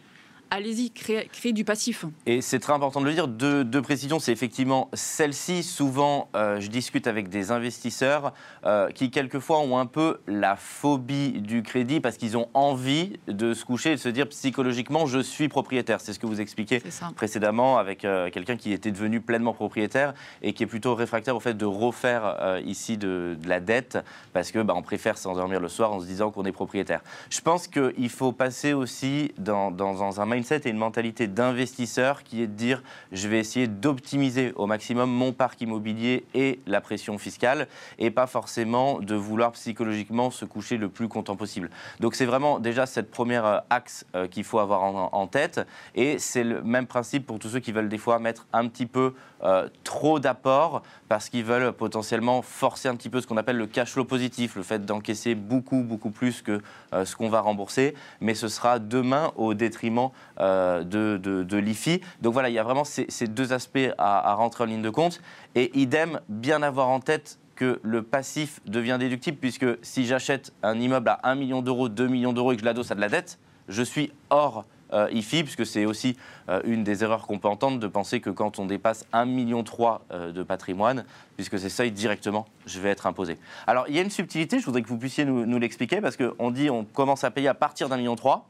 allez-y, 0.51 0.91
créez, 0.91 1.53
du 1.53 1.63
passif. 1.63 2.05
Et 2.25 2.41
c'est 2.41 2.59
très 2.59 2.73
important 2.73 3.01
de 3.01 3.05
le 3.05 3.13
dire. 3.13 3.27
Deux, 3.27 3.63
deux 3.63 3.81
précisions, 3.81 4.19
c'est 4.19 4.33
effectivement 4.33 4.89
celle-ci. 4.93 5.63
Souvent, 5.63 6.29
euh, 6.35 6.59
je 6.59 6.67
discute 6.67 7.07
avec 7.07 7.29
des 7.29 7.51
investisseurs 7.51 8.33
euh, 8.65 8.89
qui, 8.91 9.09
quelquefois, 9.09 9.59
ont 9.59 9.79
un 9.79 9.85
peu 9.85 10.19
la 10.27 10.57
phobie 10.57 11.41
du 11.41 11.63
crédit 11.63 12.01
parce 12.01 12.17
qu'ils 12.17 12.37
ont 12.37 12.49
envie 12.53 13.17
de 13.27 13.53
se 13.53 13.63
coucher 13.63 13.93
et 13.93 13.95
de 13.95 13.99
se 13.99 14.09
dire 14.09 14.27
psychologiquement, 14.27 15.05
je 15.05 15.19
suis 15.19 15.47
propriétaire. 15.47 16.01
C'est 16.01 16.13
ce 16.13 16.19
que 16.19 16.27
vous 16.27 16.41
expliquez 16.41 16.83
précédemment 17.15 17.77
avec 17.77 18.03
euh, 18.03 18.29
quelqu'un 18.29 18.57
qui 18.57 18.73
était 18.73 18.91
devenu 18.91 19.21
pleinement 19.21 19.53
propriétaire 19.53 20.13
et 20.41 20.53
qui 20.53 20.63
est 20.63 20.67
plutôt 20.67 20.95
réfractaire 20.95 21.35
au 21.35 21.39
fait 21.39 21.55
de 21.55 21.65
refaire 21.65 22.59
ici 22.65 22.97
de, 22.97 23.37
la 23.45 23.59
dette 23.59 23.97
parce 24.33 24.51
que 24.51 24.59
bah, 24.59 24.73
on 24.75 24.81
préfère 24.81 25.17
s'endormir 25.17 25.61
le 25.61 25.69
soir 25.69 25.93
en 25.93 26.01
se 26.01 26.05
disant 26.05 26.31
qu'on 26.31 26.43
est 26.43 26.51
propriétaire. 26.51 27.01
Je 27.29 27.39
pense 27.39 27.67
qu'il 27.67 28.09
faut 28.09 28.33
passer 28.33 28.73
aussi 28.73 29.31
dans, 29.37 29.71
dans, 29.71 29.93
dans 29.93 30.19
un 30.19 30.25
mindset 30.25 30.40
et 30.49 30.69
une 30.69 30.77
mentalité 30.77 31.27
d'investisseur 31.27 32.23
qui 32.23 32.41
est 32.41 32.47
de 32.47 32.53
dire 32.53 32.81
je 33.11 33.27
vais 33.27 33.39
essayer 33.39 33.67
d'optimiser 33.67 34.53
au 34.55 34.65
maximum 34.65 35.09
mon 35.11 35.33
parc 35.33 35.61
immobilier 35.61 36.25
et 36.33 36.59
la 36.65 36.81
pression 36.81 37.17
fiscale 37.17 37.67
et 37.99 38.09
pas 38.09 38.27
forcément 38.27 38.99
de 38.99 39.15
vouloir 39.15 39.51
psychologiquement 39.51 40.31
se 40.31 40.45
coucher 40.45 40.77
le 40.77 40.89
plus 40.89 41.07
content 41.07 41.35
possible. 41.35 41.69
Donc 41.99 42.15
c'est 42.15 42.25
vraiment 42.25 42.59
déjà 42.59 42.85
cette 42.85 43.11
première 43.11 43.45
euh, 43.45 43.59
axe 43.69 44.05
euh, 44.15 44.27
qu'il 44.27 44.43
faut 44.43 44.59
avoir 44.59 44.81
en, 44.83 45.27
tête 45.27 45.61
et 45.95 46.17
c'est 46.17 46.43
le 46.43 46.63
même 46.63 46.87
principe 46.87 47.27
pour 47.27 47.37
tous 47.37 47.49
ceux 47.49 47.59
qui 47.59 47.71
veulent 47.71 47.87
des 47.89 47.99
fois 47.99 48.17
mettre 48.19 48.47
un 48.51 48.67
petit 48.67 48.87
peu 48.87 49.13
euh, 49.43 49.69
trop 49.83 50.19
d'apports 50.19 50.81
parce 51.07 51.29
qu'ils 51.29 51.45
veulent 51.45 51.71
potentiellement 51.71 52.41
forcer 52.41 52.89
un 52.89 52.95
petit 52.95 53.09
peu 53.09 53.21
ce 53.21 53.27
qu'on 53.27 53.37
appelle 53.37 53.57
le 53.57 53.67
cash 53.67 53.91
flow 53.91 54.03
positif, 54.03 54.55
le 54.55 54.63
fait 54.63 54.83
d'encaisser 54.85 55.35
beaucoup, 55.35 55.83
beaucoup 55.83 56.09
plus 56.09 56.41
que 56.41 56.61
ce 56.91 57.15
qu'on 57.15 57.29
va 57.29 57.41
rembourser, 57.41 57.95
mais 58.19 58.33
ce 58.33 58.47
sera 58.47 58.79
demain 58.79 59.31
au 59.35 59.53
détriment 59.53 60.09
euh, 60.41 60.83
de, 60.83 61.57
l'IFI. 61.57 62.01
Donc 62.21 62.33
voilà, 62.33 62.49
il 62.49 62.53
y 62.53 62.59
a 62.59 62.63
vraiment 62.63 62.83
ces, 62.83 63.05
deux 63.27 63.53
aspects 63.53 63.77
à, 63.99 64.33
rentrer 64.33 64.63
en 64.63 64.67
ligne 64.67 64.81
de 64.81 64.89
compte. 64.89 65.21
Et 65.53 65.77
idem, 65.79 66.19
bien 66.29 66.63
avoir 66.63 66.89
en 66.89 66.99
tête 66.99 67.37
que 67.55 67.79
le 67.83 68.01
passif 68.01 68.59
devient 68.65 68.97
déductible, 68.99 69.37
puisque 69.37 69.67
si 69.83 70.05
j'achète 70.05 70.51
un 70.63 70.79
immeuble 70.79 71.09
à 71.09 71.19
1 71.29 71.35
million 71.35 71.61
d'euros, 71.61 71.89
2 71.89 72.07
millions 72.07 72.33
d'euros 72.33 72.53
et 72.53 72.55
que 72.55 72.61
je 72.61 72.65
l'adosse 72.65 72.89
à 72.91 72.95
de 72.95 73.01
la 73.01 73.09
dette, 73.09 73.37
je 73.67 73.83
suis 73.83 74.11
hors 74.31 74.65
euh, 74.93 75.09
IFI, 75.11 75.43
puisque 75.43 75.65
c'est 75.65 75.85
aussi 75.85 76.17
euh, 76.49 76.61
une 76.65 76.83
des 76.83 77.03
erreurs 77.03 77.27
qu'on 77.27 77.37
peut 77.37 77.47
entendre 77.47 77.77
de 77.77 77.87
penser 77.87 78.19
que 78.19 78.31
quand 78.31 78.57
on 78.57 78.65
dépasse 78.65 79.05
1,3 79.13 79.27
million 79.27 79.63
de 79.63 80.43
patrimoine, 80.43 81.05
puisque 81.35 81.59
c'est 81.59 81.69
ça 81.69 81.87
directement, 81.87 82.47
je 82.65 82.79
vais 82.79 82.89
être 82.89 83.05
imposé. 83.05 83.37
Alors 83.67 83.85
il 83.89 83.95
y 83.95 83.99
a 83.99 84.01
une 84.01 84.09
subtilité, 84.09 84.59
je 84.59 84.65
voudrais 84.65 84.81
que 84.81 84.87
vous 84.87 84.97
puissiez 84.97 85.23
nous, 85.23 85.45
nous 85.45 85.59
l'expliquer, 85.59 86.01
parce 86.01 86.17
qu'on 86.17 86.49
dit 86.49 86.71
on 86.71 86.83
commence 86.83 87.23
à 87.23 87.29
payer 87.29 87.47
à 87.47 87.53
partir 87.53 87.89
d'un 87.89 87.97
million 87.97 88.15
trois. 88.15 88.47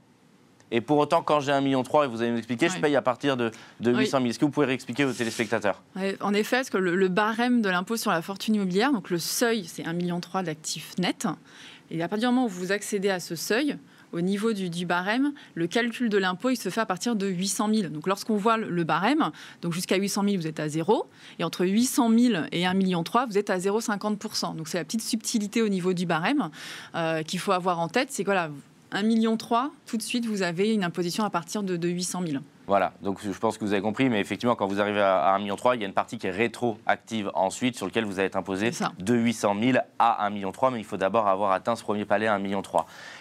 Et 0.72 0.82
pour 0.82 0.98
autant, 0.98 1.22
quand 1.22 1.42
j'ai 1.42 1.52
1,3 1.52 1.62
million, 1.62 1.84
et 1.84 2.08
vous 2.08 2.22
allez 2.22 2.32
m'expliquer, 2.32 2.70
je 2.70 2.80
paye 2.80 2.96
à 2.96 3.02
partir 3.02 3.36
de, 3.36 3.52
800 3.82 4.18
000. 4.20 4.30
Est-ce 4.30 4.40
que 4.40 4.46
vous 4.46 4.52
pouvez 4.52 4.68
réexpliquer 4.68 5.06
aux 5.06 5.12
téléspectateurs? 5.12 5.82
En 6.22 6.34
effet, 6.34 6.58
parce 6.58 6.70
que 6.70 6.78
le, 6.78 7.08
barème 7.10 7.62
de 7.62 7.70
l'impôt 7.70 7.98
sur 7.98 8.12
la 8.12 8.22
fortune 8.22 8.56
immobilière, 8.56 8.92
donc 8.92 9.10
le 9.10 9.20
seuil, 9.20 9.66
c'est 9.66 9.84
1,3 9.84 9.94
million 9.94 10.22
d'actifs 10.44 10.98
nets. 10.98 11.28
Et 11.90 12.02
à 12.02 12.08
partir 12.08 12.30
du 12.30 12.36
moment 12.36 12.48
où 12.48 12.50
vous 12.50 12.72
accédez 12.72 13.10
à 13.10 13.20
ce 13.20 13.36
seuil, 13.36 13.78
au 14.14 14.22
niveau 14.22 14.54
du, 14.54 14.86
barème, 14.86 15.34
le 15.56 15.68
calcul 15.68 16.10
de 16.10 16.18
l'impôt, 16.18 16.50
il 16.50 16.58
se 16.58 16.70
fait 16.70 16.82
à 16.82 16.86
partir 16.86 17.16
de 17.16 17.28
800 17.28 17.70
000. 17.74 17.90
Donc 17.90 18.08
lorsqu'on 18.08 18.36
voit 18.36 18.58
le, 18.58 18.84
barème, 18.84 19.32
donc 19.62 19.74
jusqu'à 19.74 19.96
800 19.96 20.24
000, 20.26 20.36
vous 20.38 20.48
êtes 20.48 20.60
à 20.60 20.68
zéro. 20.68 21.06
Et 21.40 21.44
entre 21.44 21.66
800 21.66 22.10
000 22.10 22.44
et 22.52 22.64
1,3 22.64 22.76
million, 22.76 23.04
vous 23.30 23.38
êtes 23.38 23.50
à 23.50 23.58
0,50%. 23.58 24.56
Donc 24.56 24.68
c'est 24.68 24.78
la 24.78 24.84
petite 24.84 25.02
subtilité 25.02 25.62
au 25.62 25.70
niveau 25.70 25.94
du 25.94 26.06
barème 26.06 26.50
euh, 26.96 27.24
qu'il 27.24 27.40
faut 27.40 27.54
avoir 27.54 27.80
en 27.80 27.88
tête. 27.88 28.10
C'est 28.12 28.24
que 28.24 28.28
voilà, 28.30 28.50
1,3 28.92 29.06
million, 29.06 29.38
tout 29.86 29.98
de 29.98 30.02
suite, 30.02 30.26
vous 30.26 30.42
avez 30.42 30.74
une 30.74 30.84
imposition 30.84 31.24
à 31.24 31.30
partir 31.30 31.64
de, 31.64 31.88
800 31.88 32.24
000. 32.28 32.44
Voilà, 32.68 32.94
donc 33.02 33.20
je 33.24 33.38
pense 33.38 33.58
que 33.58 33.66
vous 33.66 33.74
avez 33.74 33.82
compris, 33.82 34.10
mais 34.10 34.20
effectivement, 34.20 34.56
quand 34.56 34.68
vous 34.68 34.80
arrivez 34.80 35.02
à 35.02 35.36
1,3 35.38 35.42
million, 35.42 35.56
il 35.74 35.82
y 35.82 35.84
a 35.84 35.88
une 35.88 35.94
partie 35.94 36.18
qui 36.18 36.28
est 36.28 36.32
rétroactive 36.32 37.32
ensuite, 37.34 37.76
sur 37.76 37.86
laquelle 37.86 38.06
vous 38.06 38.20
allez 38.20 38.28
être 38.28 38.36
imposé 38.36 38.72
de 39.00 39.14
800 39.14 39.56
000 39.62 39.78
à 40.00 40.30
1,3 40.30 40.34
million, 40.34 40.52
mais 40.72 40.80
il 40.80 40.86
faut 40.86 40.98
d'abord 40.98 41.28
avoir 41.28 41.52
atteint 41.52 41.76
ce 41.76 41.84
premier 41.84 42.06
palier 42.06 42.28
à 42.28 42.38
1,3 42.38 42.42
million. 42.42 42.62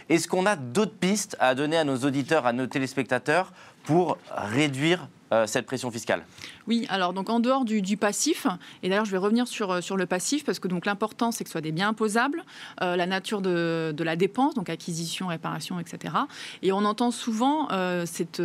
Est-ce 0.08 0.28
qu'on 0.28 0.46
a 0.46 0.56
d'autres 0.56 0.96
pistes 0.96 1.36
à 1.40 1.54
donner 1.54 1.76
à 1.76 1.84
nos 1.84 1.96
auditeurs, 1.98 2.46
à 2.46 2.52
nos 2.52 2.66
téléspectateurs, 2.66 3.52
pour 3.84 4.18
réduire 4.30 5.08
euh, 5.32 5.46
cette 5.46 5.64
pression 5.64 5.92
fiscale? 5.92 6.24
Oui, 6.66 6.86
alors 6.88 7.12
donc 7.12 7.30
en 7.30 7.38
dehors 7.38 7.64
du, 7.64 7.96
passif, 7.96 8.48
et 8.82 8.88
d'ailleurs 8.88 9.04
je 9.04 9.12
vais 9.12 9.18
revenir 9.18 9.46
sur, 9.46 9.70
euh, 9.70 9.80
sur 9.80 9.96
le 9.96 10.06
passif 10.06 10.44
parce 10.44 10.58
que 10.58 10.66
donc 10.66 10.86
l'important 10.86 11.30
c'est 11.30 11.44
que 11.44 11.50
ce 11.50 11.52
soit 11.52 11.60
des 11.60 11.70
biens 11.70 11.90
imposables, 11.90 12.42
euh, 12.82 12.96
la 12.96 13.06
nature 13.06 13.40
de, 13.40 13.94
de, 13.96 14.04
la 14.04 14.16
dépense, 14.16 14.54
donc 14.54 14.68
acquisition, 14.68 15.28
réparation, 15.28 15.78
etc. 15.78 16.14
Et 16.62 16.72
on 16.72 16.84
entend 16.84 17.12
souvent 17.12 17.68
cette, 18.06 18.42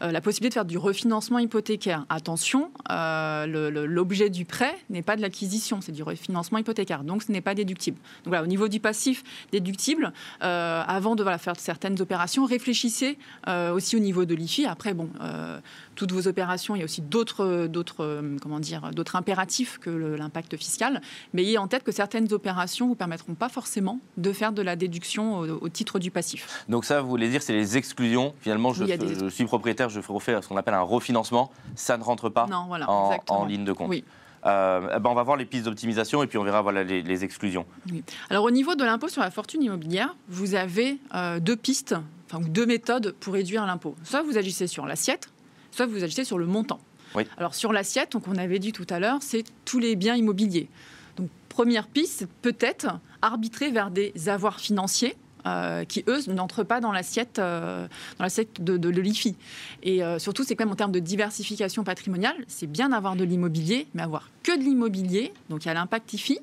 la 0.00 0.20
possibilité 0.20 0.48
de 0.50 0.54
faire 0.54 0.64
du 0.64 0.78
refinancement 0.78 1.38
hypothécaire. 1.38 2.06
Attention, 2.08 2.70
l'objet 2.88 4.30
du 4.30 4.44
prêt 4.44 4.76
n'est 4.90 5.02
pas 5.02 5.16
de 5.16 5.22
l'acquisition, 5.22 5.80
c'est 5.80 5.92
du 5.92 6.02
refinancement 6.02 6.58
hypothécaire, 6.58 7.02
donc 7.02 7.24
ce 7.24 7.32
n'est 7.32 7.40
pas 7.40 7.54
déductible. 7.54 7.96
Donc 8.24 8.28
voilà, 8.28 8.44
au 8.44 8.46
niveau 8.46 8.68
du 8.68 8.78
passif 8.78 9.24
déductible, 9.50 10.12
avant 10.40 11.16
de 11.16 11.24
faire 11.38 11.58
certaines 11.58 12.00
opérations, 12.00 12.44
réfléchissez 12.44 13.18
aussi 13.72 13.96
au 13.96 14.00
niveau 14.00 14.24
de 14.24 14.34
l'IFI. 14.34 14.66
Après, 14.66 14.94
bon, 14.94 15.08
toutes 15.94 16.12
vos 16.12 16.28
opérations, 16.28 16.74
il 16.74 16.78
y 16.78 16.82
a 16.82 16.84
aussi 16.84 17.02
d'autres, 17.02 17.66
d'autres, 17.66 18.04
euh, 18.04 18.36
comment 18.40 18.60
dire, 18.60 18.90
d'autres 18.92 19.16
impératifs 19.16 19.78
que 19.78 19.90
l'impact 19.90 20.56
fiscal. 20.56 21.00
Mais 21.34 21.42
ayez 21.42 21.58
en 21.58 21.68
tête 21.68 21.84
que 21.84 21.92
certaines 21.92 22.32
opérations 22.32 22.86
ne 22.86 22.90
vous 22.90 22.96
permettront 22.96 23.34
pas 23.34 23.48
forcément 23.48 24.00
de 24.16 24.32
faire 24.32 24.52
de 24.52 24.62
la 24.62 24.76
déduction 24.76 25.38
au, 25.40 25.68
titre 25.68 25.98
du 25.98 26.10
passif. 26.10 26.64
Donc 26.68 26.84
ça, 26.84 27.00
vous 27.00 27.08
voulez 27.08 27.28
dire, 27.28 27.42
c'est 27.42 27.52
les 27.52 27.76
exclusions. 27.76 28.34
Finalement, 28.40 28.72
je, 28.72 28.84
je 28.84 29.28
suis 29.28 29.44
propriétaire, 29.44 29.88
je 29.88 30.00
refais 30.00 30.40
ce 30.40 30.48
qu'on 30.48 30.56
appelle 30.56 30.74
un 30.74 30.80
refinancement. 30.80 31.50
Ça 31.74 31.96
ne 31.96 32.02
rentre 32.02 32.28
pas 32.28 32.46
en, 33.28 33.44
ligne 33.46 33.64
de 33.64 33.72
compte. 33.72 33.88
Oui. 33.88 34.04
Euh, 34.44 34.98
ben 34.98 35.10
on 35.10 35.14
va 35.14 35.22
voir 35.22 35.36
les 35.36 35.44
pistes 35.44 35.66
d'optimisation 35.66 36.22
et 36.22 36.26
puis 36.26 36.36
on 36.36 36.42
verra 36.42 36.62
voilà, 36.62 36.82
les, 36.82 37.24
exclusions. 37.24 37.64
Alors 38.28 38.44
au 38.44 38.50
niveau 38.50 38.74
de 38.74 38.84
l'impôt 38.84 39.08
sur 39.08 39.22
la 39.22 39.30
fortune 39.30 39.62
immobilière, 39.62 40.16
vous 40.28 40.54
avez 40.54 40.98
euh, 41.14 41.38
deux 41.38 41.54
pistes, 41.54 41.94
enfin 42.26 42.42
deux 42.44 42.66
méthodes 42.66 43.14
pour 43.20 43.34
réduire 43.34 43.64
l'impôt. 43.66 43.94
Soit 44.02 44.22
vous 44.22 44.38
agissez 44.38 44.66
sur 44.66 44.84
l'assiette, 44.84 45.31
soit 45.72 45.86
vous 45.86 46.04
agissez 46.04 46.24
sur 46.24 46.38
le 46.38 46.46
montant. 46.46 46.80
Alors 47.36 47.54
sur 47.54 47.72
l'assiette, 47.72 48.12
donc 48.12 48.26
on 48.28 48.36
avait 48.36 48.58
dit 48.58 48.72
tout 48.72 48.86
à 48.88 48.98
l'heure, 48.98 49.18
c'est 49.20 49.44
tous 49.64 49.78
les 49.78 49.96
biens 49.96 50.14
immobiliers. 50.14 50.68
Donc 51.16 51.28
première 51.48 51.86
piste, 51.86 52.26
peut-être 52.40 52.98
arbitrer 53.20 53.70
vers 53.70 53.90
des 53.90 54.12
avoirs 54.28 54.60
financiers 54.60 55.16
euh, 55.44 55.84
qui, 55.84 56.04
eux, 56.06 56.20
n'entrent 56.28 56.62
pas 56.62 56.80
dans 56.80 56.92
l'assiette 56.92 57.38
euh, 57.38 57.88
dans 58.18 58.24
l'assiette 58.24 58.62
de, 58.62 58.76
de, 58.76 58.88
l'IFI. 58.88 59.34
Et 59.82 60.04
euh, 60.04 60.18
surtout, 60.20 60.44
c'est 60.44 60.54
quand 60.54 60.64
même 60.64 60.72
en 60.72 60.76
termes 60.76 60.92
de 60.92 61.00
diversification 61.00 61.82
patrimoniale, 61.82 62.36
c'est 62.46 62.68
bien 62.68 62.90
d'avoir 62.90 63.16
de 63.16 63.24
l'immobilier, 63.24 63.88
mais 63.94 64.02
avoir 64.02 64.30
que 64.42 64.56
de 64.56 64.62
l'immobilier. 64.62 65.32
Donc 65.50 65.64
il 65.64 65.68
y 65.68 65.70
a 65.70 65.74
l'impact 65.74 66.12
IFI, 66.12 66.38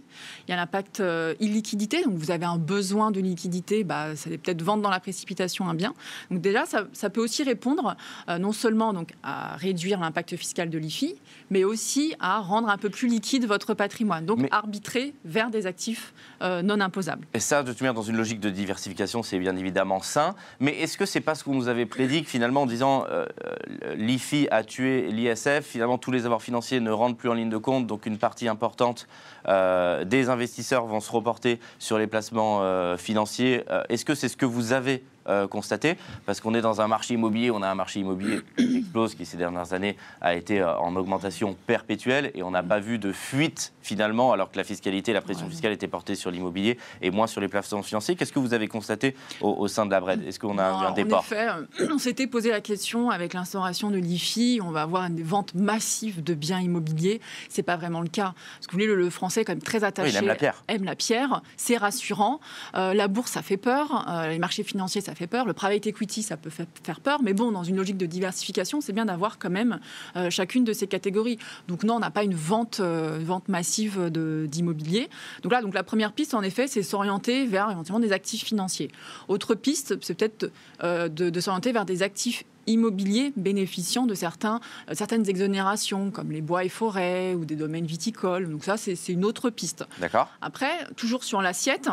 il 0.48 0.51
y 0.51 0.53
a 0.53 0.58
l'impact 0.58 1.01
illiquidité. 1.39 2.03
Donc 2.03 2.15
vous 2.15 2.32
avez 2.32 2.46
un 2.46 2.58
besoin 2.58 3.12
de 3.12 3.20
liquidité, 3.20 3.84
bah, 3.84 4.15
ça 4.15 4.29
peut-être 4.29 4.62
vendre 4.62 4.84
dans 4.84 4.89
la 4.89 5.00
précipitation 5.00 5.68
un 5.68 5.74
bien. 5.74 5.94
Donc 6.32 6.41
déjà, 6.41 6.65
ça, 6.65 6.86
ça 6.94 7.10
peut 7.10 7.22
aussi 7.22 7.44
répondre 7.44 7.96
non 8.27 8.51
seulement 8.51 8.94
donc, 8.94 9.13
à 9.24 9.56
réduire 9.56 10.00
l'impact 10.00 10.36
fiscal 10.36 10.70
de 10.70 10.77
l'IFI, 10.77 11.15
mais 11.50 11.63
aussi 11.63 12.15
à 12.20 12.39
rendre 12.39 12.70
un 12.70 12.77
peu 12.77 12.89
plus 12.89 13.08
liquide 13.08 13.46
votre 13.46 13.74
patrimoine. 13.74 14.25
Donc 14.25 14.48
arbitrer 14.51 15.13
vers 15.25 15.50
des 15.50 15.65
actifs 15.65 16.13
non 16.41 16.79
imposables. 16.79 17.25
Et 17.34 17.39
ça, 17.39 17.63
de 17.63 17.72
toute 17.72 17.82
manière, 17.82 17.94
dans 17.94 18.01
une 18.01 18.18
logique 18.18 18.39
de 18.39 18.50
diversification, 18.50 19.24
c'est 19.24 19.39
bien 19.39 19.56
évidemment 19.56 20.01
sain. 20.01 20.36
Mais 20.60 20.72
est-ce 20.79 20.98
que 20.98 21.06
c'est 21.06 21.22
pas 21.22 21.36
ce 21.36 21.44
qu'on 21.44 21.56
nous 21.56 21.68
avait 21.68 21.86
prédit 21.86 22.24
que 22.24 22.29
finalement, 22.29 22.63
en 22.63 22.65
disant 22.65 23.06
euh, 23.10 23.25
euh 23.46 23.96
l'IFI 23.96 24.48
a 24.51 24.63
tué 24.63 25.12
l'ISF, 25.12 25.62
finalement 25.63 25.98
tous 25.98 26.12
les 26.12 26.25
avoirs 26.25 26.41
financiers 26.41 26.79
ne 26.79 26.91
rentrent 26.91 27.18
plus 27.18 27.29
en 27.29 27.34
ligne 27.34 27.50
de 27.50 27.58
compte, 27.58 27.88
donc 27.89 28.05
une 28.05 28.17
partie 28.17 28.48
importante 28.48 29.08
euh, 29.48 30.05
des 30.05 30.29
investisseurs 30.29 30.86
vont 30.86 31.01
se 31.01 31.12
reporter 31.12 31.60
sur 31.79 31.98
les 31.98 32.08
placements 32.08 32.60
euh, 32.62 32.96
financiers. 32.96 33.65
est-ce 33.89 34.05
que 34.05 34.15
c'est 34.15 34.29
ce 34.29 34.38
que 34.38 34.46
vous 34.46 34.72
avez 34.72 35.03
euh, 35.29 35.48
constater, 35.48 35.95
parce 36.25 36.41
qu'on 36.41 36.53
est 36.53 36.62
dans 36.62 36.81
un 36.81 36.88
marché 36.88 37.13
immobilier, 37.13 37.51
on 37.51 37.62
a 37.62 37.67
un 37.67 37.75
marché 37.75 38.00
immobilier 38.00 38.41
qui 38.57 38.77
explose, 38.79 39.15
qui 39.15 39.25
ces 39.25 39.38
dernières 39.38 39.74
années 39.74 39.95
a 40.21 40.33
été 40.33 40.59
euh, 40.59 40.75
en 40.77 40.95
augmentation 40.95 41.55
perpétuelle, 41.67 42.31
et 42.33 42.43
on 42.43 42.51
n'a 42.51 42.63
pas 42.63 42.79
vu 42.79 42.98
de 42.98 43.12
fuite 43.12 43.74
finalement, 43.81 44.33
alors 44.33 44.51
que 44.51 44.57
la 44.57 44.63
fiscalité, 44.63 45.13
la 45.13 45.21
pression 45.21 45.50
fiscale 45.50 45.71
était 45.71 45.88
portée 45.88 46.15
sur 46.15 46.31
l'immobilier 46.31 46.77
et 47.01 47.12
moins 47.12 47.27
sur 47.27 47.41
les 47.41 47.48
placements 47.48 47.81
financiers. 47.81 48.15
Qu'est-ce 48.15 48.33
que 48.33 48.39
vous 48.39 48.53
avez 48.53 48.67
constaté 48.67 49.15
au, 49.41 49.67
sein 49.67 49.86
de 49.86 49.91
la 49.91 50.00
BRED 50.00 50.27
Est-ce 50.27 50.39
qu'on 50.39 50.57
a 50.57 50.63
eu 50.63 50.86
un 50.86 50.91
départ 50.91 51.19
En 51.19 51.24
effet, 51.24 51.48
euh, 51.48 51.88
on 51.93 51.98
s'était 51.98 52.27
posé 52.27 52.50
la 52.50 52.62
question 52.62 53.09
avec 53.09 53.33
l'instauration 53.33 53.89
de 53.91 53.98
l'IFI, 53.98 54.59
on 54.63 54.71
va 54.71 54.81
avoir 54.83 55.05
une 55.05 55.21
vente 55.21 55.53
massive 55.53 56.24
de 56.24 56.33
biens 56.33 56.59
immobiliers. 56.59 57.21
C'est 57.50 57.63
pas 57.63 57.77
vraiment 57.77 58.01
le 58.01 58.09
cas. 58.09 58.33
Parce 58.55 58.67
que 58.67 58.71
vous 58.71 58.77
voulez, 58.77 58.88
le, 58.88 59.09
français 59.09 59.41
est 59.41 59.45
quand 59.45 59.53
même 59.53 59.62
très 59.62 59.83
attaché. 59.83 60.09
il 60.09 60.15
aime 60.15 60.27
la 60.27 60.36
pierre. 60.36 60.63
Aime 60.67 60.83
la 60.83 60.95
pierre. 60.95 61.41
C'est 61.57 61.77
rassurant. 61.77 62.39
la 62.74 63.07
bourse, 63.07 63.31
ça 63.31 63.41
fait 63.41 63.57
peur. 63.57 64.05
les 64.29 64.39
marchés 64.39 64.63
financiers, 64.63 65.01
ça 65.01 65.15
fait 65.15 65.18
peur. 65.27 65.45
Le 65.45 65.53
private 65.53 65.88
equity, 65.88 66.23
ça 66.23 66.38
peut 66.38 66.49
faire 66.49 66.99
peur. 66.99 67.21
Mais 67.21 67.33
bon, 67.33 67.51
dans 67.51 67.63
une 67.63 67.77
logique 67.77 67.97
de 67.97 68.05
diversification, 68.05 68.81
c'est 68.81 68.93
bien 68.93 69.05
d'avoir 69.05 69.39
quand 69.39 69.49
même 69.49 69.79
euh, 70.15 70.29
chacune 70.29 70.63
de 70.63 70.73
ces 70.73 70.88
catégories. 70.88 71.38
Donc 71.67 71.83
non, 71.83 71.95
on 71.95 71.99
n'a 71.99 72.11
pas 72.11 72.23
une 72.23 72.35
vente, 72.35 72.79
euh, 72.79 73.19
vente 73.21 73.47
massive 73.47 74.09
d'immobilier. 74.09 75.09
Donc 75.43 75.51
là, 75.51 75.61
donc 75.61 75.73
la 75.73 75.83
première 75.83 76.13
piste, 76.13 76.33
en 76.33 76.41
effet, 76.41 76.67
c'est 76.67 76.83
s'orienter 76.83 77.45
vers 77.45 77.71
éventuellement 77.71 77.99
des 77.99 78.11
actifs 78.11 78.43
financiers. 78.43 78.89
Autre 79.27 79.55
piste, 79.55 79.95
c'est 80.01 80.13
peut-être 80.13 80.51
euh, 80.83 81.09
de, 81.09 81.39
s'orienter 81.39 81.71
vers 81.71 81.85
des 81.85 82.03
actifs 82.03 82.43
immobiliers 82.67 83.33
bénéficiant 83.35 84.05
de 84.05 84.13
certains, 84.13 84.59
certaines 84.91 85.27
exonérations, 85.27 86.11
comme 86.11 86.31
les 86.31 86.41
bois 86.41 86.63
et 86.63 86.69
forêts 86.69 87.33
ou 87.33 87.45
des 87.45 87.55
domaines 87.55 87.85
viticoles. 87.85 88.49
Donc 88.49 88.63
ça, 88.63 88.77
c'est 88.77 88.95
une 89.07 89.25
autre 89.25 89.49
piste. 89.49 89.85
D'accord. 89.99 90.29
Après, 90.41 90.71
toujours 90.95 91.23
sur 91.23 91.41
l'assiette, 91.41 91.89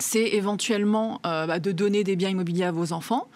c'est 0.00 0.28
éventuellement 0.28 1.20
euh, 1.26 1.46
bah, 1.46 1.58
de 1.58 1.72
donner 1.72 2.04
des 2.04 2.16
biens 2.16 2.30
immobiliers 2.30 2.64
à 2.64 2.72
vos 2.72 2.92
enfants 2.92 3.28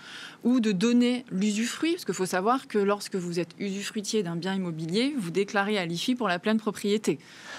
ou 0.42 0.60
de 0.60 0.72
donner 0.72 1.24
l'usufruit, 1.30 1.92
parce 1.92 2.04
qu'il 2.04 2.14
faut 2.14 2.26
savoir 2.26 2.68
que 2.68 2.78
lorsque 2.78 3.16
vous 3.16 3.40
êtes 3.40 3.54
usufruitier 3.58 4.22
d'un 4.22 4.36
bien 4.36 4.54
immobilier, 4.54 5.14
vous 5.18 5.30
déclarez 5.30 5.78
à 5.78 5.86
l'IFI 5.86 6.14
pour 6.14 6.28
la 6.28 6.38
pleine 6.38 6.58
propriété. 6.58 7.18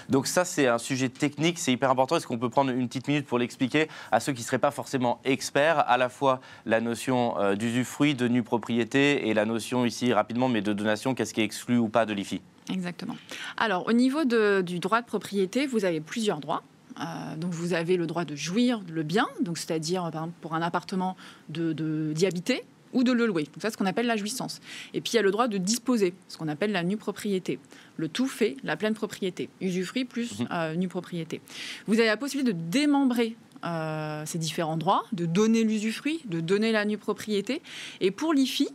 Donc 0.10 0.28
ça, 0.28 0.46
c'est 0.46 0.68
un 0.68 0.78
sujet 0.78 1.10
technique, 1.10 1.58
c'est 1.58 1.72
hyper 1.72 1.90
important. 1.90 2.16
Est-ce 2.16 2.28
qu'on 2.28 2.38
peut 2.38 2.50
prendre 2.50 2.70
une 2.70 2.88
petite 2.88 3.08
minute 3.08 3.26
pour 3.26 3.40
l'expliquer 3.40 3.88
à 4.12 4.20
ceux 4.20 4.34
qui 4.34 4.42
ne 4.42 4.46
seraient 4.46 4.60
pas 4.60 4.70
forcément 4.70 5.20
experts, 5.26 5.80
à 5.80 5.98
la 5.98 6.10
fois 6.10 6.42
la 6.68 6.80
notion 6.80 7.40
euh, 7.40 7.56
d'usufruit, 7.56 8.14
de 8.14 8.28
nue 8.28 8.44
propriété, 8.44 9.28
et 9.30 9.34
la 9.34 9.46
notion 9.46 9.86
ici, 9.86 10.14
rapidement, 10.14 10.48
mais 10.48 10.62
de 10.62 10.72
donation, 10.72 11.16
qu'est-ce 11.16 11.34
qui 11.34 11.42
est 11.42 11.46
exclu 11.46 11.78
ou 11.78 11.90
pas 11.90 12.06
de 12.06 12.14
l'IFI? 12.14 12.42
Exactement. 12.72 13.16
Alors, 13.58 13.88
au 13.88 13.94
niveau 13.94 14.26
du 14.26 14.80
droit 14.80 15.02
de 15.02 15.08
propriété, 15.08 15.66
vous 15.66 15.86
avez 15.86 16.02
plusieurs 16.02 16.40
droits. 16.40 16.62
Euh, 17.00 17.36
donc 17.36 17.52
vous 17.52 17.74
avez 17.74 17.98
le 17.98 18.08
droit 18.08 18.26
de 18.26 18.36
jouir 18.36 18.82
le 18.90 19.04
bien, 19.04 19.28
donc 19.42 19.58
c'est-à-dire 19.58 20.10
pour 20.42 20.56
un 20.56 20.62
appartement 20.62 21.16
de, 21.50 22.14
d'y 22.14 22.26
habiter 22.26 22.64
ou 22.94 23.04
de 23.04 23.12
le 23.12 23.26
louer. 23.26 23.44
Donc 23.44 23.56
ça, 23.62 23.70
c'est 23.70 23.72
ce 23.72 23.78
qu'on 23.78 23.86
appelle 23.86 24.08
la 24.08 24.16
jouissance. 24.16 24.62
Et 24.94 25.02
puis 25.02 25.14
il 25.14 25.16
y 25.18 25.20
a 25.20 25.22
le 25.22 25.32
droit 25.32 25.48
de 25.48 25.58
disposer, 25.58 26.14
ce 26.30 26.38
qu'on 26.38 26.48
appelle 26.48 26.72
la 26.72 26.84
nue 26.84 26.98
propriété. 26.98 27.60
Le 27.98 28.08
tout 28.08 28.28
fait 28.28 28.56
la 28.64 28.78
pleine 28.78 28.94
propriété, 28.94 29.50
usufruit 29.60 30.06
plus 30.06 30.40
mhm. 30.40 30.48
euh, 30.52 30.76
nue 30.76 30.88
propriété. 30.88 31.42
Vous 31.88 31.96
avez 31.96 32.08
la 32.08 32.18
possibilité 32.18 32.54
de 32.54 32.60
démembrer 32.70 33.36
euh, 33.66 34.24
ces 34.26 34.38
différents 34.38 34.78
droits, 34.78 35.04
de 35.12 35.26
donner 35.26 35.64
l'usufruit, 35.64 36.22
de 36.26 36.40
donner 36.40 36.72
la 36.72 36.86
nue 36.86 36.98
propriété. 36.98 37.62
Et 38.00 38.12
pour 38.12 38.34
l'IFI, 38.34 38.70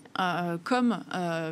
comme 0.64 1.00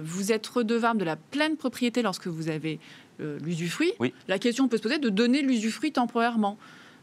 vous 0.03 0.33
êtes 0.33 0.47
redevable 0.47 0.99
de 0.99 1.05
la 1.05 1.17
pleine 1.17 1.57
propriété 1.57 2.03
lorsque 2.03 2.27
vous 2.27 2.49
avez 2.49 2.81
euh, 3.21 3.39
l'usufruit, 3.43 3.93
la 4.29 4.39
question 4.39 4.69
peut 4.69 4.77
se 4.77 4.83
poser 4.83 4.99
de 4.99 5.09
donner 5.09 5.43
l'usufruit 5.43 5.93
temporairement. 5.93 6.57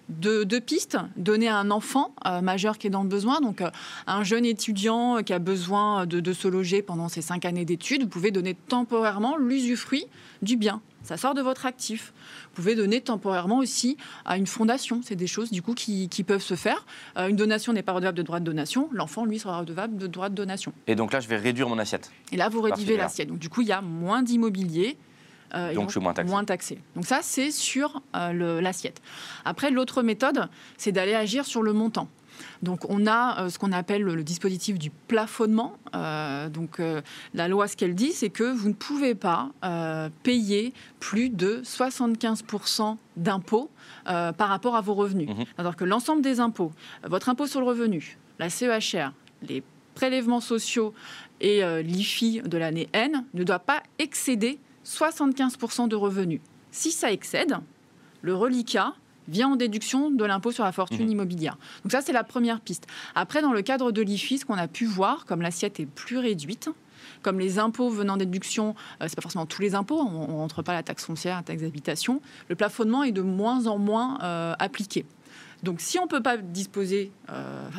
Deux, 0.08 0.46
pistes, 0.62 1.00
donner 1.18 1.48
à 1.48 1.58
un 1.58 1.72
enfant 1.72 2.14
euh, 2.28 2.40
majeur 2.40 2.78
qui 2.78 2.86
est 2.86 2.92
dans 2.92 3.02
le 3.02 3.10
besoin, 3.10 3.42
donc 3.42 3.62
euh, 3.62 3.72
un 4.06 4.24
jeune 4.24 4.46
étudiant 4.46 5.24
qui 5.24 5.34
a 5.34 5.40
besoin 5.40 6.06
de, 6.06 6.32
se 6.32 6.48
loger 6.48 6.84
pendant 6.84 7.10
ses 7.10 7.24
cinq 7.24 7.44
années 7.44 7.66
d'études, 7.66 8.04
vous 8.04 8.08
pouvez 8.08 8.30
donner 8.30 8.54
temporairement 8.54 9.36
l'usufruit 9.36 10.06
du 10.44 10.58
bien. 10.58 10.82
Ça 11.02 11.18
sort 11.18 11.34
de 11.34 11.42
votre 11.42 11.66
actif. 11.66 12.14
Vous 12.50 12.62
pouvez 12.62 12.76
donner 12.76 13.02
temporairement 13.02 13.58
aussi 13.58 13.98
à 14.26 14.38
une 14.38 14.48
fondation. 14.48 15.02
C'est 15.04 15.16
des 15.16 15.28
choses 15.28 15.52
du 15.52 15.62
coup 15.62 15.74
qui, 15.74 16.08
peuvent 16.26 16.42
se 16.42 16.56
faire. 16.56 16.86
une 17.16 17.36
donation 17.36 17.74
n'est 17.74 17.84
pas 17.84 17.94
redevable 17.94 18.18
de 18.18 18.24
droit 18.24 18.40
de 18.40 18.46
donation. 18.46 18.90
L'enfant, 18.92 19.26
lui, 19.26 19.38
sera 19.38 19.60
redevable 19.60 19.98
de 19.98 20.08
droit 20.08 20.30
de 20.30 20.36
donation. 20.36 20.74
Et 20.88 20.96
donc 20.96 21.14
là, 21.14 21.20
je 21.20 21.28
vais 21.28 21.38
réduire 21.38 21.70
mon 21.70 21.78
assiette. 21.78 22.12
Et 22.32 22.38
là, 22.38 22.50
vous 22.50 22.62
réduisez 22.62 22.98
l'assiette. 22.98 23.28
Donc 23.28 23.40
du 23.40 23.50
coup, 23.50 23.62
il 23.62 23.68
y 23.68 23.72
a 23.72 23.82
moins 23.82 24.24
d'immobilier 24.24 24.98
euh, 25.56 25.74
donc, 25.74 25.88
je 25.88 25.92
suis 25.92 26.00
moins 26.00 26.14
taxé. 26.14 26.32
moins 26.32 26.44
taxé. 26.44 26.80
Donc 26.96 27.06
ça, 27.06 27.20
c'est 27.22 27.52
sur 27.52 28.02
euh, 28.16 28.62
l'assiette. 28.62 29.02
Après, 29.46 29.72
l'autre 29.72 30.04
méthode, 30.04 30.50
c'est 30.78 30.92
d'aller 30.92 31.14
agir 31.14 31.46
sur 31.46 31.64
le 31.64 31.74
montant. 31.74 32.08
Donc 32.62 32.82
on 32.90 33.08
a 33.08 33.44
euh, 33.44 33.50
ce 33.50 33.58
qu'on 33.58 33.72
appelle 33.72 34.02
le, 34.02 34.22
dispositif 34.22 34.78
du 34.78 34.90
plafonnement. 34.90 35.78
donc 35.94 36.82
la 37.34 37.48
loi, 37.48 37.68
ce 37.68 37.78
qu'elle 37.78 37.96
dit, 37.96 38.12
c'est 38.12 38.30
que 38.30 38.44
vous 38.44 38.70
ne 38.70 38.74
pouvez 38.74 39.16
pas 39.16 39.52
payer 40.24 40.74
plus 41.00 41.30
de 41.30 41.62
75% 41.64 42.98
d'impôts 43.16 43.70
par 44.04 44.50
rapport 44.50 44.76
à 44.76 44.82
vos 44.82 44.96
revenus. 44.96 45.30
Mhm. 45.30 45.46
Alors 45.58 45.76
que 45.78 45.86
l'ensemble 45.86 46.22
des 46.22 46.42
impôts, 46.42 46.74
votre 47.04 47.30
impôt 47.30 47.48
sur 47.48 47.62
le 47.62 47.68
revenu, 47.68 48.18
la 48.40 48.50
CEHR, 48.50 49.14
les 49.42 49.64
prélèvements 49.94 50.42
sociaux 50.42 50.94
et 51.40 51.62
l'IFI 51.84 52.42
de 52.42 52.58
l'année 52.58 52.90
N 52.92 53.24
ne 53.34 53.44
doit 53.44 53.60
pas 53.60 53.82
excéder 53.98 54.60
75% 54.86 55.88
de 55.88 55.96
revenus. 55.96 56.42
Si 56.72 56.92
ça 56.92 57.12
excède, 57.12 57.58
le 58.22 58.36
reliquat 58.36 58.94
vient 59.28 59.50
en 59.50 59.56
déduction 59.56 60.12
de 60.12 60.24
l'impôt 60.24 60.52
sur 60.52 60.64
la 60.64 60.72
fortune 60.72 61.08
mmh. 61.08 61.12
immobilière. 61.12 61.58
Donc 61.84 61.92
ça, 61.92 62.02
c'est 62.02 62.14
la 62.14 62.24
première 62.24 62.62
piste. 62.62 62.86
Après, 63.16 63.42
dans 63.42 63.54
le 63.54 63.62
cadre 63.62 63.92
de 63.92 64.02
l'IFI, 64.02 64.38
ce 64.38 64.46
qu'on 64.46 64.58
a 64.58 64.68
pu 64.68 64.86
voir, 64.86 65.26
comme 65.26 65.42
l'assiette 65.42 65.80
est 65.80 65.88
plus 65.88 66.18
réduite, 66.18 66.70
comme 67.22 67.40
les 67.40 67.58
impôts 67.58 67.90
venant 67.90 68.18
déduction, 68.18 68.76
ce 69.02 69.08
c'est 69.08 69.16
pas 69.16 69.22
forcément 69.22 69.46
tous 69.46 69.62
les 69.62 69.74
impôts, 69.74 70.00
on, 70.00 70.28
ne 70.28 70.34
rentre 70.34 70.62
pas 70.62 70.74
la 70.74 70.84
taxe 70.84 71.06
foncière, 71.06 71.38
la 71.38 71.44
taxe 71.44 71.62
d'habitation, 71.62 72.22
le 72.50 72.56
plafonnement 72.56 73.04
est 73.04 73.12
de 73.12 73.22
moins 73.22 73.68
en 73.68 73.80
moins 73.80 74.18
appliqué. 74.60 75.06
Donc 75.64 75.82
si 75.82 75.98
on 75.98 76.04
ne 76.04 76.08
peut 76.08 76.22
pas 76.22 76.38
disposer, 76.38 77.12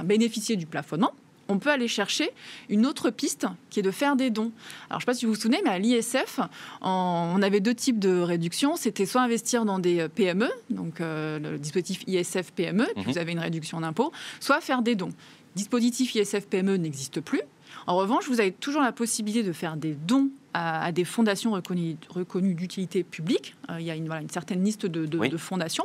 bénéficier 0.04 0.56
du 0.56 0.66
plafonnement, 0.66 1.12
on 1.48 1.58
peut 1.58 1.70
aller 1.70 1.88
chercher 1.88 2.30
une 2.68 2.86
autre 2.86 3.10
piste 3.10 3.46
qui 3.70 3.80
est 3.80 3.82
de 3.82 3.90
faire 3.90 4.16
des 4.16 4.30
dons. 4.30 4.52
Alors, 4.90 4.92
je 4.92 4.94
ne 4.96 5.00
sais 5.00 5.06
pas 5.06 5.14
si 5.14 5.26
vous 5.26 5.32
vous 5.32 5.40
souvenez, 5.40 5.60
mais 5.64 5.70
à 5.70 5.78
l'ISF, 5.78 6.40
on 6.82 7.40
avait 7.42 7.60
deux 7.60 7.74
types 7.74 7.98
de 7.98 8.20
réductions. 8.20 8.76
C'était 8.76 9.06
soit 9.06 9.22
investir 9.22 9.64
dans 9.64 9.78
des 9.78 10.00
euh, 10.00 10.08
PME, 10.08 10.48
donc 10.70 11.00
euh, 11.00 11.38
le 11.38 11.58
dispositif 11.58 12.02
ISF 12.06 12.52
PME, 12.52 12.86
puis 12.94 13.04
mhm. 13.04 13.12
vous 13.12 13.18
avez 13.18 13.32
une 13.32 13.38
réduction 13.38 13.80
d'impôt, 13.80 14.12
soit 14.40 14.60
faire 14.60 14.82
des 14.82 14.94
dons. 14.94 15.12
Le 15.54 15.58
dispositif 15.58 16.14
ISF 16.14 16.46
PME 16.46 16.76
n'existe 16.76 17.20
plus. 17.20 17.40
En 17.86 17.96
revanche, 17.96 18.28
vous 18.28 18.40
avez 18.40 18.52
toujours 18.52 18.82
la 18.82 18.92
possibilité 18.92 19.42
de 19.42 19.52
faire 19.52 19.76
des 19.76 19.94
dons 19.94 20.28
à, 20.54 20.90
des 20.90 21.04
fondations 21.04 21.52
reconnues, 21.52 22.54
d'utilité 22.54 23.04
publique. 23.04 23.54
Euh, 23.70 23.76
il 23.78 23.86
y 23.86 23.90
a 23.90 23.94
une, 23.94 24.10
certaine 24.30 24.64
liste 24.64 24.86
de, 24.86 25.04
de 25.06 25.36
fondations. 25.36 25.84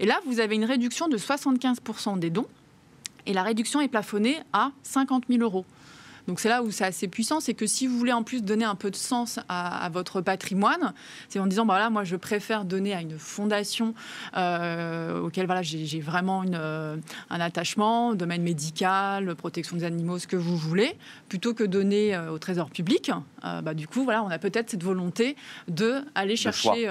Et 0.00 0.06
là, 0.06 0.20
vous 0.26 0.40
avez 0.40 0.54
une 0.54 0.64
réduction 0.64 1.08
de 1.08 1.18
75% 1.18 2.18
des 2.18 2.30
dons 2.30 2.46
et 3.26 3.32
la 3.32 3.42
réduction 3.42 3.80
est 3.80 3.88
plafonnée 3.88 4.38
à 4.52 4.72
50 4.82 5.24
000 5.28 5.42
euros. 5.42 5.64
Donc 6.28 6.40
c'est 6.40 6.48
là 6.48 6.62
où 6.62 6.70
c'est 6.70 6.84
assez 6.84 7.08
puissant, 7.08 7.40
c'est 7.40 7.54
que 7.54 7.66
si 7.66 7.86
vous 7.86 7.98
voulez 7.98 8.12
en 8.12 8.22
plus 8.22 8.42
donner 8.42 8.64
un 8.64 8.74
peu 8.74 8.90
de 8.90 8.96
sens 8.96 9.40
à, 9.48 9.88
votre 9.92 10.20
patrimoine, 10.20 10.94
c'est 11.28 11.38
en 11.38 11.46
disant, 11.46 11.66
bah 11.66 11.74
voilà, 11.74 11.90
moi 11.90 12.04
je 12.04 12.16
préfère 12.16 12.64
donner 12.64 12.94
à 12.94 13.00
une 13.00 13.18
fondation 13.18 13.94
euh, 14.36 15.20
auquel 15.20 15.46
voilà, 15.46 15.62
j'ai 15.62 16.00
vraiment 16.00 16.42
une, 16.42 16.58
euh, 16.58 16.96
un 17.30 17.40
attachement, 17.40 18.14
domaine 18.14 18.42
médical, 18.42 19.34
protection 19.34 19.76
des 19.76 19.84
animaux, 19.84 20.18
ce 20.18 20.26
que 20.26 20.36
vous 20.36 20.56
voulez, 20.56 20.96
plutôt 21.28 21.54
que 21.54 21.64
donner 21.64 22.14
euh, 22.14 22.30
au 22.30 22.38
trésor 22.38 22.70
public. 22.70 23.10
bah, 23.42 23.74
du 23.74 23.88
coup, 23.88 24.04
voilà, 24.04 24.22
on 24.22 24.28
a 24.28 24.38
peut-être 24.38 24.70
cette 24.70 24.84
volonté 24.84 25.36
de 25.68 26.02
aller 26.14 26.36
chercher 26.36 26.88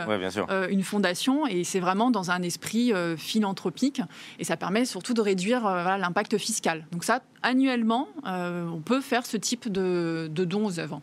une 0.69 0.83
fondation 0.83 1.47
et 1.47 1.63
c'est 1.63 1.79
vraiment 1.79 2.11
dans 2.11 2.31
un 2.31 2.41
esprit 2.41 2.91
philanthropique 3.17 4.01
et 4.39 4.43
ça 4.43 4.57
permet 4.57 4.85
surtout 4.85 5.13
de 5.13 5.21
réduire 5.21 5.63
l'impact 5.97 6.38
fiscal. 6.38 6.85
Donc 6.91 7.03
ça, 7.03 7.21
annuellement, 7.43 8.07
on 8.25 8.81
peut 8.83 9.01
faire 9.01 9.25
ce 9.25 9.38
type 9.38 9.71
de, 9.71 10.29
dons 10.29 10.65
aux 10.65 10.79
œuvres 10.79 11.01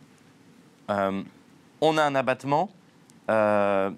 euh, 0.89 1.21
On 1.81 1.97
a 1.97 2.03
un 2.03 2.15
abattement 2.15 2.69
euh, 3.29 3.91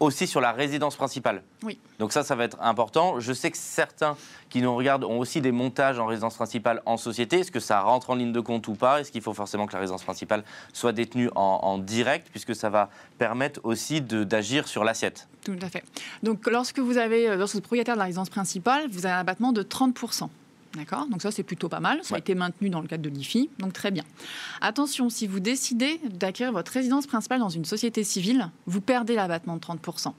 aussi 0.00 0.26
sur 0.26 0.40
la 0.40 0.52
résidence 0.52 0.96
principale. 0.96 1.42
Oui. 1.62 1.78
Donc 1.98 2.12
ça, 2.12 2.24
ça 2.24 2.34
va 2.34 2.44
être 2.44 2.60
important. 2.60 3.20
Je 3.20 3.32
sais 3.32 3.50
que 3.50 3.56
certains 3.56 4.16
qui 4.50 4.60
nous 4.60 4.74
regardent 4.74 5.04
ont 5.04 5.18
aussi 5.18 5.40
des 5.40 5.52
montages 5.52 5.98
en 5.98 6.06
résidence 6.06 6.34
principale 6.34 6.82
en 6.86 6.96
société. 6.96 7.40
Est-ce 7.40 7.52
que 7.52 7.60
ça 7.60 7.80
rentre 7.80 8.10
en 8.10 8.14
ligne 8.14 8.32
de 8.32 8.40
compte 8.40 8.66
ou 8.68 8.74
pas? 8.74 9.00
Est-ce 9.00 9.12
qu'il 9.12 9.22
faut 9.22 9.34
forcément 9.34 9.66
que 9.66 9.72
la 9.72 9.78
résidence 9.78 10.02
principale 10.02 10.42
soit 10.72 10.92
détenue 10.92 11.30
en, 11.36 11.60
en 11.62 11.78
direct, 11.78 12.28
puisque 12.30 12.54
ça 12.54 12.68
va 12.68 12.90
permettre 13.18 13.60
aussi 13.62 14.00
d'agir 14.00 14.66
sur 14.66 14.82
l'assiette? 14.82 15.28
Tout 15.44 15.58
à 15.62 15.68
fait. 15.68 15.84
Donc 16.22 16.48
lorsque 16.50 16.80
vous 16.80 16.98
avez, 16.98 17.28
euh, 17.28 17.36
lorsque 17.36 17.54
vous 17.54 17.58
êtes 17.58 17.64
propriétaire 17.64 17.94
de 17.94 18.00
la 18.00 18.06
résidence 18.06 18.30
principale, 18.30 18.88
vous 18.90 19.06
avez 19.06 19.14
un 19.14 19.20
abattement 19.20 19.52
de 19.52 19.62
30 19.62 19.94
D'accord 20.74 21.06
Donc 21.06 21.20
ça, 21.20 21.30
c'est 21.30 21.42
plutôt 21.42 21.68
pas 21.68 21.80
mal. 21.80 22.00
Ça 22.02 22.14
a 22.14 22.18
été 22.18 22.34
maintenu 22.34 22.70
dans 22.70 22.80
le 22.80 22.88
cadre 22.88 23.02
de 23.02 23.10
l'IFI, 23.10 23.50
donc 23.58 23.74
très 23.74 23.90
bien. 23.90 24.04
Attention, 24.62 25.10
si 25.10 25.26
vous 25.26 25.38
décidez 25.38 26.00
d'acquérir 26.04 26.52
votre 26.52 26.72
résidence 26.72 27.06
principale 27.06 27.40
dans 27.40 27.50
une 27.50 27.66
société 27.66 28.04
civile, 28.04 28.48
vous 28.66 28.80
perdez 28.80 29.14
l'abattement 29.14 29.56
de 29.56 29.60
30%. 29.60 30.12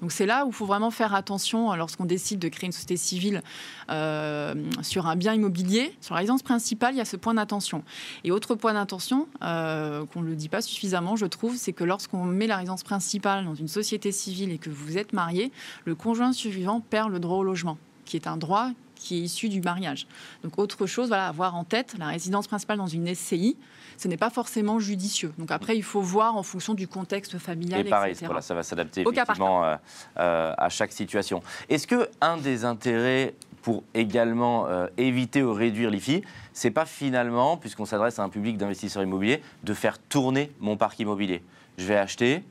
Donc 0.00 0.12
c'est 0.12 0.26
là 0.26 0.44
où 0.44 0.50
il 0.50 0.54
faut 0.54 0.66
vraiment 0.66 0.92
faire 0.92 1.14
attention 1.14 1.72
euh, 1.72 1.76
lorsqu'on 1.76 2.04
décide 2.04 2.38
de 2.38 2.48
créer 2.48 2.66
une 2.66 2.72
société 2.72 2.96
civile 2.96 3.42
euh, 3.90 4.54
sur 4.82 5.06
un 5.06 5.16
bien 5.16 5.34
immobilier. 5.34 5.96
Sur 6.00 6.14
la 6.14 6.18
résidence 6.18 6.42
principale, 6.42 6.94
il 6.94 6.98
y 6.98 7.00
a 7.00 7.04
ce 7.06 7.16
point 7.16 7.34
d'attention. 7.34 7.82
Et 8.22 8.30
autre 8.30 8.54
point 8.54 8.74
d'attention, 8.74 9.26
euh, 9.42 10.04
qu'on 10.06 10.20
ne 10.22 10.28
le 10.28 10.36
dit 10.36 10.48
pas 10.48 10.60
suffisamment, 10.60 11.16
je 11.16 11.26
trouve, 11.26 11.56
c'est 11.56 11.72
que 11.72 11.82
lorsqu'on 11.82 12.24
met 12.24 12.46
la 12.46 12.58
résidence 12.58 12.84
principale 12.84 13.44
dans 13.44 13.54
une 13.54 13.68
société 13.68 14.12
civile 14.12 14.52
et 14.52 14.58
que 14.58 14.70
vous 14.70 14.98
êtes 14.98 15.12
marié, 15.12 15.50
le 15.84 15.96
conjoint 15.96 16.32
suivant 16.32 16.80
perd 16.80 17.10
le 17.10 17.18
droit 17.18 17.38
au 17.38 17.44
logement 17.44 17.78
qui 18.06 18.16
est 18.16 18.26
un 18.26 18.36
droit 18.38 18.70
qui 18.96 19.18
est 19.18 19.20
issu 19.20 19.48
du 19.48 19.60
mariage. 19.60 20.06
Donc 20.42 20.58
autre 20.58 20.86
chose, 20.86 21.08
voilà, 21.08 21.28
avoir 21.28 21.54
en 21.54 21.64
tête 21.64 21.94
la 21.98 22.08
résidence 22.08 22.48
principale 22.48 22.78
dans 22.78 22.86
une 22.86 23.14
SCI, 23.14 23.56
ce 23.96 24.08
n'est 24.08 24.16
pas 24.16 24.30
forcément 24.30 24.78
judicieux. 24.78 25.32
Donc 25.38 25.50
après, 25.50 25.76
il 25.76 25.82
faut 25.82 26.00
voir 26.00 26.36
en 26.36 26.42
fonction 26.42 26.74
du 26.74 26.88
contexte 26.88 27.38
familial, 27.38 27.86
Et 27.86 27.90
pareil, 27.90 28.14
Voilà, 28.24 28.40
ça 28.42 28.54
va 28.54 28.62
s'adapter 28.62 29.02
effectivement 29.02 29.64
euh, 29.64 29.76
euh, 30.18 30.52
à 30.56 30.68
chaque 30.68 30.92
situation. 30.92 31.42
Est-ce 31.68 31.86
que 31.86 32.08
un 32.20 32.36
des 32.36 32.64
intérêts 32.64 33.34
pour 33.62 33.82
également 33.94 34.68
euh, 34.68 34.86
éviter 34.96 35.42
ou 35.42 35.52
réduire 35.52 35.90
l'IFI, 35.90 36.22
c'est 36.52 36.70
pas 36.70 36.86
finalement, 36.86 37.56
puisqu'on 37.56 37.84
s'adresse 37.84 38.18
à 38.18 38.22
un 38.22 38.28
public 38.28 38.58
d'investisseurs 38.58 39.02
immobiliers, 39.02 39.42
de 39.64 39.74
faire 39.74 39.98
tourner 39.98 40.52
mon 40.60 40.76
parc 40.76 41.00
immobilier? 41.00 41.42
Je 41.78 41.84
vais 41.84 41.96
acheter, 41.96 42.44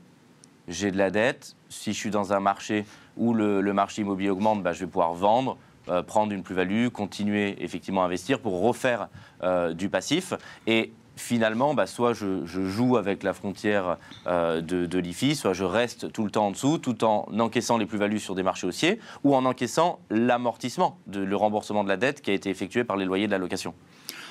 j'ai 0.68 0.90
de 0.90 0.98
la 0.98 1.10
dette. 1.10 1.56
Si 1.68 1.92
je 1.92 1.98
suis 1.98 2.10
dans 2.10 2.32
un 2.32 2.40
marché 2.40 2.84
où 3.16 3.32
le, 3.32 3.62
marché 3.72 4.02
immobilier 4.02 4.30
augmente, 4.30 4.62
bah, 4.62 4.72
je 4.72 4.80
vais 4.80 4.86
pouvoir 4.86 5.14
vendre 5.14 5.56
euh, 5.88 6.02
prendre 6.02 6.32
une 6.32 6.42
plus-value, 6.42 6.88
continuer 6.88 7.56
effectivement 7.60 8.02
à 8.02 8.06
investir 8.06 8.40
pour 8.40 8.60
refaire 8.60 9.08
euh, 9.42 9.72
du 9.72 9.88
passif. 9.88 10.34
Et 10.66 10.92
finalement, 11.14 11.74
bah, 11.74 11.86
soit 11.86 12.12
je, 12.12 12.44
joue 12.44 12.96
avec 12.96 13.22
la 13.22 13.32
frontière 13.32 13.96
euh, 14.26 14.60
de, 14.60 14.98
l'IFI, 14.98 15.36
soit 15.36 15.52
je 15.52 15.64
reste 15.64 16.12
tout 16.12 16.24
le 16.24 16.30
temps 16.30 16.48
en 16.48 16.50
dessous, 16.50 16.78
tout 16.78 17.04
en 17.04 17.26
encaissant 17.38 17.78
les 17.78 17.86
plus-values 17.86 18.18
sur 18.18 18.34
des 18.34 18.42
marchés 18.42 18.66
haussiers, 18.66 18.98
ou 19.22 19.36
en 19.36 19.44
encaissant 19.44 20.00
l'amortissement, 20.10 20.98
le 21.12 21.36
remboursement 21.36 21.84
de 21.84 21.88
la 21.88 21.96
dette 21.96 22.20
qui 22.20 22.30
a 22.32 22.34
été 22.34 22.50
effectué 22.50 22.82
par 22.82 22.96
les 22.96 23.04
loyers 23.04 23.26
de 23.26 23.32
la 23.32 23.38
location. 23.38 23.72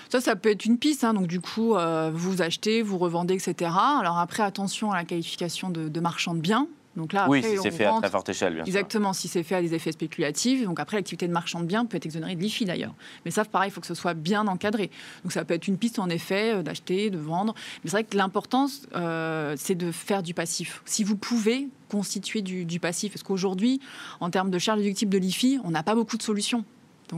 Ça, 0.10 0.20
ça 0.20 0.36
peut 0.36 0.50
être 0.50 0.66
une 0.66 0.78
piste. 0.78 1.04
Hein. 1.04 1.14
donc, 1.14 1.28
du 1.28 1.40
coup, 1.40 1.76
vous 2.14 2.42
achetez, 2.42 2.82
vous 2.82 2.98
revendez, 2.98 3.34
etc. 3.34 3.72
Alors, 4.00 4.20
après, 4.20 4.44
attention 4.44 4.92
à 4.92 4.98
la 4.98 5.06
qualification 5.06 5.70
de, 5.70 5.88
de 5.88 6.00
marchand 6.00 6.36
de 6.36 6.42
biens. 6.42 6.68
Donc 6.96 7.14
là, 7.14 7.28
oui, 7.30 7.44
si 7.44 7.58
c'est 7.58 7.72
fait 7.72 7.86
à 7.86 8.00
très 8.00 8.10
forte 8.10 8.30
échelle, 8.30 8.54
bien 8.56 8.64
Exactement, 8.64 9.14
si 9.14 9.28
c'est 9.28 9.44
fait 9.44 9.56
à 9.56 9.62
des 9.62 9.74
effets 9.74 9.92
spéculatifs. 9.92 10.64
Donc 10.64 10.80
après, 10.80 10.98
l'activité 10.98 11.28
de 11.28 11.34
marchand 11.34 11.60
de 11.60 11.66
biens 11.66 11.86
peut 11.86 11.98
être 11.98 12.06
exonérée 12.06 12.36
de 12.36 12.42
l'IFI 12.42 12.66
d'ailleurs. 12.66 12.94
Mais 13.26 13.32
ça, 13.32 13.44
pareil, 13.46 13.70
il 13.70 13.74
faut 13.74 13.82
que 13.82 13.88
ce 13.88 13.94
soit 13.94 14.14
bien 14.14 14.48
encadré. 14.48 14.90
Donc 15.24 15.32
ça 15.32 15.44
peut 15.44 15.54
être 15.54 15.68
une 15.68 15.78
piste 15.78 16.00
en 16.00 16.10
effet 16.10 16.56
euh, 16.56 16.64
d'acheter, 16.64 17.10
de 17.10 17.18
vendre. 17.18 17.54
Mais 17.84 17.90
c'est 17.90 17.98
vrai 17.98 18.04
que 18.04 18.16
l'importance, 18.16 18.88
euh, 18.96 19.56
c'est 19.58 19.76
de 19.76 19.92
faire 19.92 20.24
du 20.24 20.34
passif. 20.34 20.82
Si 20.86 21.04
vous 21.04 21.18
pouvez 21.18 21.68
constituer 21.90 22.42
du, 22.42 22.66
du 22.66 22.80
passif, 22.80 23.14
parce 23.14 23.24
qu'aujourd'hui, 23.24 23.80
en 24.20 24.30
termes 24.30 24.50
de 24.50 24.60
charge 24.60 24.80
déductible 24.80 25.12
de 25.12 25.18
l'IFI, 25.18 25.60
on 25.64 25.72
n'a 25.72 25.84
pas 25.84 25.96
beaucoup 25.96 26.18
de 26.18 26.24
solutions. 26.24 26.66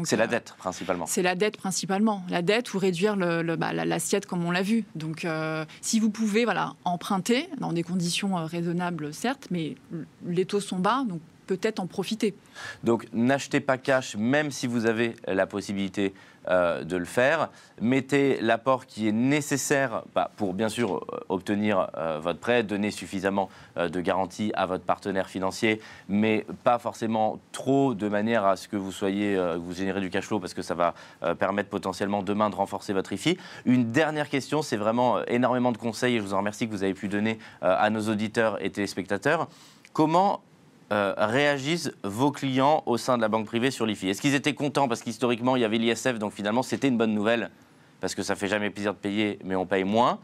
C'est 0.04 0.18
la 0.18 0.26
euh, 0.26 0.28
dette 0.28 0.54
principalement. 0.58 1.06
C'est 1.06 1.22
la 1.22 1.36
dette 1.36 1.58
principalement. 1.58 2.24
La 2.30 2.42
dette 2.42 2.74
ou 2.74 2.80
réduire 2.80 3.16
bah, 3.16 3.74
l'assiette 3.74 4.26
comme 4.26 4.46
on 4.46 4.52
l'a 4.52 4.62
vu. 4.62 4.86
Donc 4.96 5.26
euh, 5.26 5.66
si 5.82 6.00
vous 6.00 6.10
pouvez 6.10 6.44
voilà, 6.46 6.74
emprunter 6.84 7.50
dans 7.60 7.74
des 7.74 7.84
conditions 7.84 8.38
euh, 8.38 8.46
raisonnables 8.46 9.14
certes, 9.14 9.48
mais 9.52 9.76
les 10.26 10.46
taux 10.46 10.60
sont 10.60 10.80
bas, 10.80 11.04
donc 11.08 11.22
peut-être 11.48 11.80
en 11.80 11.88
profiter. 11.88 12.36
Donc 12.84 13.08
n'achetez 13.14 13.60
pas 13.60 13.78
cash 13.78 14.16
même 14.16 14.52
si 14.52 14.68
vous 14.68 14.86
avez 14.86 15.16
la 15.28 15.48
possibilité 15.48 16.14
euh, 16.50 16.86
de 16.86 16.96
le 16.96 17.04
faire. 17.04 17.50
Mettez 17.82 18.40
l'apport 18.40 18.86
qui 18.86 19.10
est 19.10 19.12
nécessaire 19.12 20.04
bah, 20.16 20.32
pour 20.38 20.54
bien 20.54 20.70
sûr 20.70 20.96
euh, 20.96 21.20
obtenir 21.28 21.90
euh, 21.98 22.20
votre 22.22 22.40
prêt, 22.40 22.64
donner 22.64 22.90
suffisamment 22.90 23.50
de 23.76 24.02
garanties 24.02 24.52
à 24.56 24.66
votre 24.66 24.84
partenaire 24.84 25.28
financier, 25.28 25.82
mais 26.08 26.46
pas 26.64 26.80
forcément 26.80 27.40
trop 27.52 27.94
de 27.94 28.08
manière 28.08 28.46
à 28.46 28.56
ce 28.56 28.68
que 28.68 28.78
vous 28.78 28.92
soyez, 28.92 29.38
vous 29.58 29.74
générez 29.74 30.02
du 30.02 30.10
cash 30.10 30.26
flow 30.26 30.40
parce 30.40 30.54
que 30.54 30.62
ça 30.62 30.74
va 30.74 30.94
permettre 31.36 31.70
potentiellement 31.70 32.24
demain 32.24 32.50
de 32.50 32.56
renforcer 32.56 32.94
votre 32.94 33.14
IFI. 33.14 33.38
Une 33.66 33.92
dernière 33.92 34.30
question, 34.30 34.62
c'est 34.62 34.78
vraiment 34.78 35.24
énormément 35.26 35.72
de 35.72 35.78
conseils 35.78 36.16
et 36.16 36.18
je 36.18 36.24
vous 36.24 36.34
en 36.34 36.40
remercie 36.40 36.68
que 36.68 36.72
vous 36.72 36.84
avez 36.84 36.96
pu 36.96 37.08
donner 37.08 37.38
à 37.62 37.90
nos 37.90 38.10
auditeurs 38.10 38.64
et 38.64 38.72
téléspectateurs. 38.72 39.48
Comment 39.94 40.42
euh, 40.92 41.14
réagissent 41.18 41.92
vos 42.04 42.32
clients 42.32 42.84
au 42.86 42.98
sein 42.98 43.18
de 43.18 43.22
la 43.22 43.28
banque 43.28 43.46
privée 43.46 43.72
sur 43.72 43.86
l'IFI. 43.86 44.10
Est-ce 44.10 44.22
qu'ils 44.22 44.36
étaient 44.36 44.54
contents 44.54 44.88
parce 44.88 45.02
qu'historiquement 45.02 45.56
il 45.56 45.62
y 45.62 45.66
avait 45.66 45.78
l'ISF, 45.78 46.18
donc 46.20 46.34
finalement 46.34 46.64
c'était 46.64 46.88
une 46.88 46.98
bonne 46.98 47.14
nouvelle 47.14 47.50
parce 48.00 48.16
que 48.16 48.24
ça 48.24 48.36
fait 48.36 48.48
jamais 48.48 48.70
plaisir 48.70 48.94
de 48.94 49.00
payer, 49.00 49.40
mais 49.44 49.56
on 49.56 49.66
paye 49.66 49.84
moins. 49.84 50.20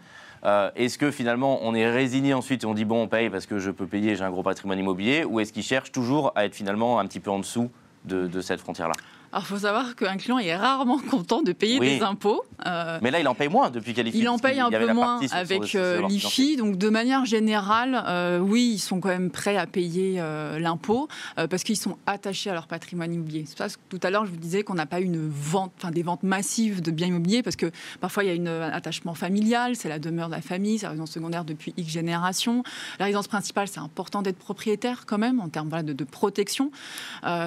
Euh, 0.45 0.69
Est-ce 0.75 0.97
que 0.97 1.11
finalement 1.11 1.59
on 1.63 1.73
est 1.73 1.89
résigné 1.89 2.33
ensuite 2.33 2.63
et 2.63 2.65
on 2.65 2.73
dit 2.73 2.85
bon 2.85 3.03
on 3.03 3.07
paye 3.07 3.29
parce 3.29 3.45
que 3.45 3.59
je 3.59 3.71
peux 3.71 3.87
payer, 3.87 4.15
j'ai 4.15 4.23
un 4.23 4.31
gros 4.31 4.43
patrimoine 4.43 4.79
immobilier 4.79 5.25
Ou 5.25 5.39
est-ce 5.39 5.51
qu'ils 5.51 5.63
cherchent 5.63 5.91
toujours 5.91 6.31
à 6.35 6.45
être 6.45 6.55
finalement 6.55 6.99
un 6.99 7.07
petit 7.07 7.19
peu 7.19 7.31
en 7.31 7.39
dessous 7.39 7.69
de 8.05 8.41
cette 8.41 8.59
frontière-là? 8.59 8.93
Alors, 9.33 9.45
il 9.45 9.47
faut 9.47 9.57
savoir 9.57 9.95
qu'un 9.95 10.17
client 10.17 10.37
est 10.37 10.55
rarement 10.55 10.99
content 11.09 11.41
de 11.41 11.53
payer 11.53 11.79
des 11.79 12.03
impôts. 12.03 12.43
Euh, 12.67 12.99
mais 13.01 13.09
là, 13.09 13.19
il 13.19 13.27
en 13.27 13.33
paye 13.33 13.49
moins 13.49 13.71
depuis 13.71 13.95
qu'elle 13.95 14.15
Il 14.15 14.29
en 14.29 14.37
paye 14.37 14.59
un 14.59 14.69
peu 14.69 14.93
moins 14.93 15.19
avec 15.31 15.73
euh, 15.73 16.07
l'IFI. 16.07 16.55
Donc, 16.55 16.77
de 16.77 16.87
manière 16.87 17.25
générale, 17.25 18.03
euh, 18.07 18.37
oui, 18.37 18.73
ils 18.75 18.79
sont 18.79 18.99
quand 18.99 19.09
même 19.09 19.31
prêts 19.31 19.57
à 19.57 19.65
payer 19.65 20.21
l'impôt 20.59 21.07
parce 21.35 21.63
qu'ils 21.63 21.77
sont 21.77 21.97
attachés 22.05 22.51
à 22.51 22.53
leur 22.53 22.67
patrimoine 22.67 23.11
immobilier. 23.11 23.45
C'est 23.47 23.57
ça 23.57 23.75
tout 23.89 23.99
à 24.03 24.11
l'heure, 24.11 24.27
je 24.27 24.31
vous 24.31 24.37
disais 24.37 24.61
qu'on 24.61 24.75
n'a 24.75 24.85
pas 24.85 24.99
une 24.99 25.27
vente, 25.27 25.71
enfin 25.77 25.89
des 25.89 26.03
ventes 26.03 26.21
massives 26.21 26.81
de 26.81 26.91
biens 26.91 27.07
immobiliers 27.07 27.41
parce 27.41 27.55
que 27.55 27.71
parfois 28.01 28.23
il 28.23 28.43
y 28.43 28.47
a 28.47 28.51
un 28.51 28.69
attachement 28.69 29.15
familial, 29.15 29.75
c'est 29.75 29.89
la 29.89 29.97
demeure 29.97 30.27
de 30.27 30.35
la 30.35 30.41
famille, 30.41 30.77
c'est 30.77 30.85
la 30.85 30.91
résidence 30.91 31.11
secondaire 31.11 31.43
depuis 31.43 31.73
X 31.77 31.91
générations. 31.91 32.63
La 32.99 33.05
résidence 33.05 33.27
principale, 33.27 33.67
c'est 33.67 33.79
important 33.79 34.21
d'être 34.21 34.37
propriétaire 34.37 35.05
quand 35.07 35.17
même 35.17 35.39
en 35.39 35.49
termes 35.49 35.69
de, 35.81 35.93
de 35.93 36.03
protection. 36.03 36.71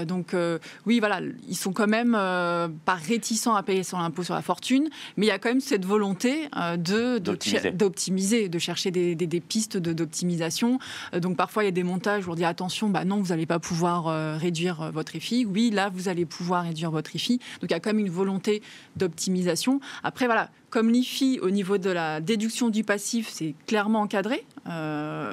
donc, 0.07 0.35
oui, 0.87 0.99
voilà, 0.99 1.21
ils 1.49 1.57
sont 1.57 1.73
quand 1.77 1.87
même 1.87 2.13
pas 2.13 2.95
réticents 2.95 3.55
à 3.55 3.63
payer 3.63 3.83
son 3.83 3.99
impôt 3.99 4.23
sur 4.23 4.35
la 4.35 4.43
fortune, 4.43 4.89
mais 5.17 5.27
il 5.27 5.29
y 5.29 5.33
a 5.33 5.39
quand 5.39 5.51
même 5.51 5.61
cette 5.61 5.85
volonté 5.85 6.49
de 6.77 7.19
d'optimiser, 7.19 8.49
de, 8.49 8.59
chercher 8.59 8.91
des, 8.91 9.15
des 9.15 9.41
pistes 9.41 9.77
d'optimisation. 9.77 10.79
donc 11.17 11.37
parfois 11.37 11.65
il 11.65 11.67
y 11.67 11.69
a 11.69 11.73
des 11.73 11.83
montages 11.83 12.27
où 12.27 12.33
on 12.33 12.35
dit 12.35 12.45
attention, 12.45 12.89
bah 12.89 13.05
non, 13.05 13.21
vous 13.21 13.29
n'allez 13.29 13.47
pas 13.47 13.59
pouvoir 13.59 14.39
réduire 14.39 14.91
votre 14.93 15.15
IFI. 15.17 15.45
Oui, 15.45 15.71
là 15.71 15.91
vous 15.93 16.09
allez 16.09 16.25
pouvoir 16.25 16.65
réduire 16.65 16.91
votre 16.91 17.15
IFI. 17.15 17.39
Donc 17.61 17.71
il 17.71 17.73
y 17.73 17.75
a 17.75 17.81
quand 17.81 17.91
même 17.91 17.99
une 17.99 18.11
volonté 18.11 18.63
d'optimisation. 18.97 19.81
Après 20.03 20.27
voilà, 20.27 20.51
comme 20.71 20.91
l'IFI 20.91 21.41
au 21.41 21.51
niveau 21.51 21.79
de 21.79 21.91
la 21.91 22.21
déduction 22.21 22.69
du 22.69 22.85
passif, 22.85 23.29
c'est 23.31 23.55
clairement 23.67 24.01
encadré. 24.01 24.45
Euh, 24.69 25.33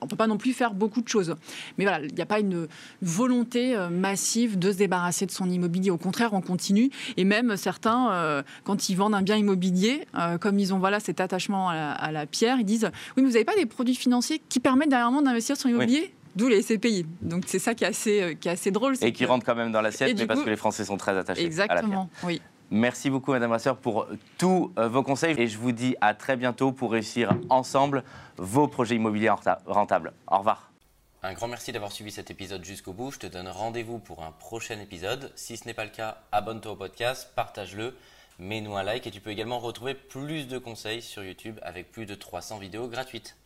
on 0.00 0.06
ne 0.06 0.10
peut 0.10 0.16
pas 0.16 0.26
non 0.26 0.36
plus 0.36 0.52
faire 0.52 0.74
beaucoup 0.74 1.00
de 1.00 1.08
choses. 1.08 1.36
Mais 1.78 1.84
voilà, 1.84 2.04
il 2.04 2.14
n'y 2.14 2.20
a 2.20 2.26
pas 2.26 2.40
une 2.40 2.68
volonté 3.02 3.76
euh, 3.76 3.88
massive 3.88 4.58
de 4.58 4.72
se 4.72 4.76
débarrasser 4.76 5.26
de 5.26 5.30
son 5.30 5.48
immobilier. 5.48 5.90
Au 5.90 5.98
contraire, 5.98 6.34
on 6.34 6.40
continue. 6.40 6.90
Et 7.16 7.24
même 7.24 7.56
certains, 7.56 8.12
euh, 8.12 8.42
quand 8.64 8.88
ils 8.88 8.94
vendent 8.96 9.14
un 9.14 9.22
bien 9.22 9.36
immobilier, 9.36 10.06
comme 10.40 10.58
ils 10.58 10.72
ont 10.74 10.78
voilà, 10.78 11.00
cet 11.00 11.20
attachement 11.20 11.68
à 11.68 12.12
la, 12.12 12.26
pierre, 12.26 12.58
ils 12.58 12.64
disent 12.64 12.90
Oui, 13.16 13.22
mais 13.22 13.28
vous 13.28 13.32
n'avez 13.32 13.44
pas 13.44 13.56
des 13.56 13.66
produits 13.66 13.94
financiers 13.94 14.40
qui 14.48 14.60
permettent 14.60 14.90
derrière 14.90 15.10
d'investir 15.22 15.56
sur 15.56 15.68
l'immobilier 15.68 16.12
D'où 16.36 16.48
les 16.48 16.62
SCPI. 16.62 17.06
Donc 17.22 17.44
c'est 17.46 17.60
ça 17.60 17.74
qui 17.74 17.84
est 17.84 17.86
assez, 17.86 18.36
qui 18.40 18.48
est 18.48 18.52
assez 18.52 18.72
drôle. 18.72 18.96
Et 19.02 19.12
qui 19.12 19.24
rentre 19.24 19.46
quand 19.46 19.54
même 19.54 19.70
dans 19.70 19.80
l'assiette, 19.80 20.18
mais 20.18 20.26
parce 20.26 20.42
que 20.42 20.50
les 20.50 20.56
Français 20.56 20.84
sont 20.84 20.96
très 20.96 21.16
attachés. 21.16 21.44
Exactement, 21.44 22.10
à 22.22 22.22
la 22.22 22.26
oui. 22.26 22.40
Merci 22.70 23.10
beaucoup, 23.10 23.32
Madame 23.32 23.52
Rasseur, 23.52 23.76
pour 23.76 24.06
tous 24.38 24.72
euh, 24.78 24.88
vos 24.88 25.02
conseils. 25.02 25.34
Et 25.38 25.46
je 25.46 25.58
vous 25.58 25.72
dis 25.72 25.96
à 26.00 26.14
très 26.14 26.36
bientôt 26.36 26.72
pour 26.72 26.92
réussir 26.92 27.34
ensemble 27.50 28.04
vos 28.36 28.68
projets 28.68 28.96
immobiliers 28.96 29.30
rentables. 29.66 30.12
Au 30.30 30.38
revoir. 30.38 30.70
Un 31.22 31.32
grand 31.32 31.48
merci 31.48 31.72
d'avoir 31.72 31.90
suivi 31.90 32.10
cet 32.10 32.30
épisode 32.30 32.64
jusqu'au 32.64 32.92
bout. 32.92 33.10
Je 33.10 33.18
te 33.18 33.26
donne 33.26 33.48
rendez-vous 33.48 33.98
pour 33.98 34.22
un 34.22 34.30
prochain 34.32 34.78
épisode. 34.78 35.32
Si 35.36 35.56
ce 35.56 35.66
n'est 35.66 35.72
pas 35.72 35.84
le 35.84 35.90
cas, 35.90 36.18
abonne-toi 36.32 36.72
au 36.72 36.76
podcast, 36.76 37.30
partage-le, 37.34 37.96
mets-nous 38.38 38.76
un 38.76 38.82
like 38.82 39.06
et 39.06 39.10
tu 39.10 39.22
peux 39.22 39.30
également 39.30 39.58
retrouver 39.58 39.94
plus 39.94 40.48
de 40.48 40.58
conseils 40.58 41.00
sur 41.00 41.24
YouTube 41.24 41.58
avec 41.62 41.90
plus 41.90 42.04
de 42.04 42.14
300 42.14 42.58
vidéos 42.58 42.88
gratuites. 42.88 43.36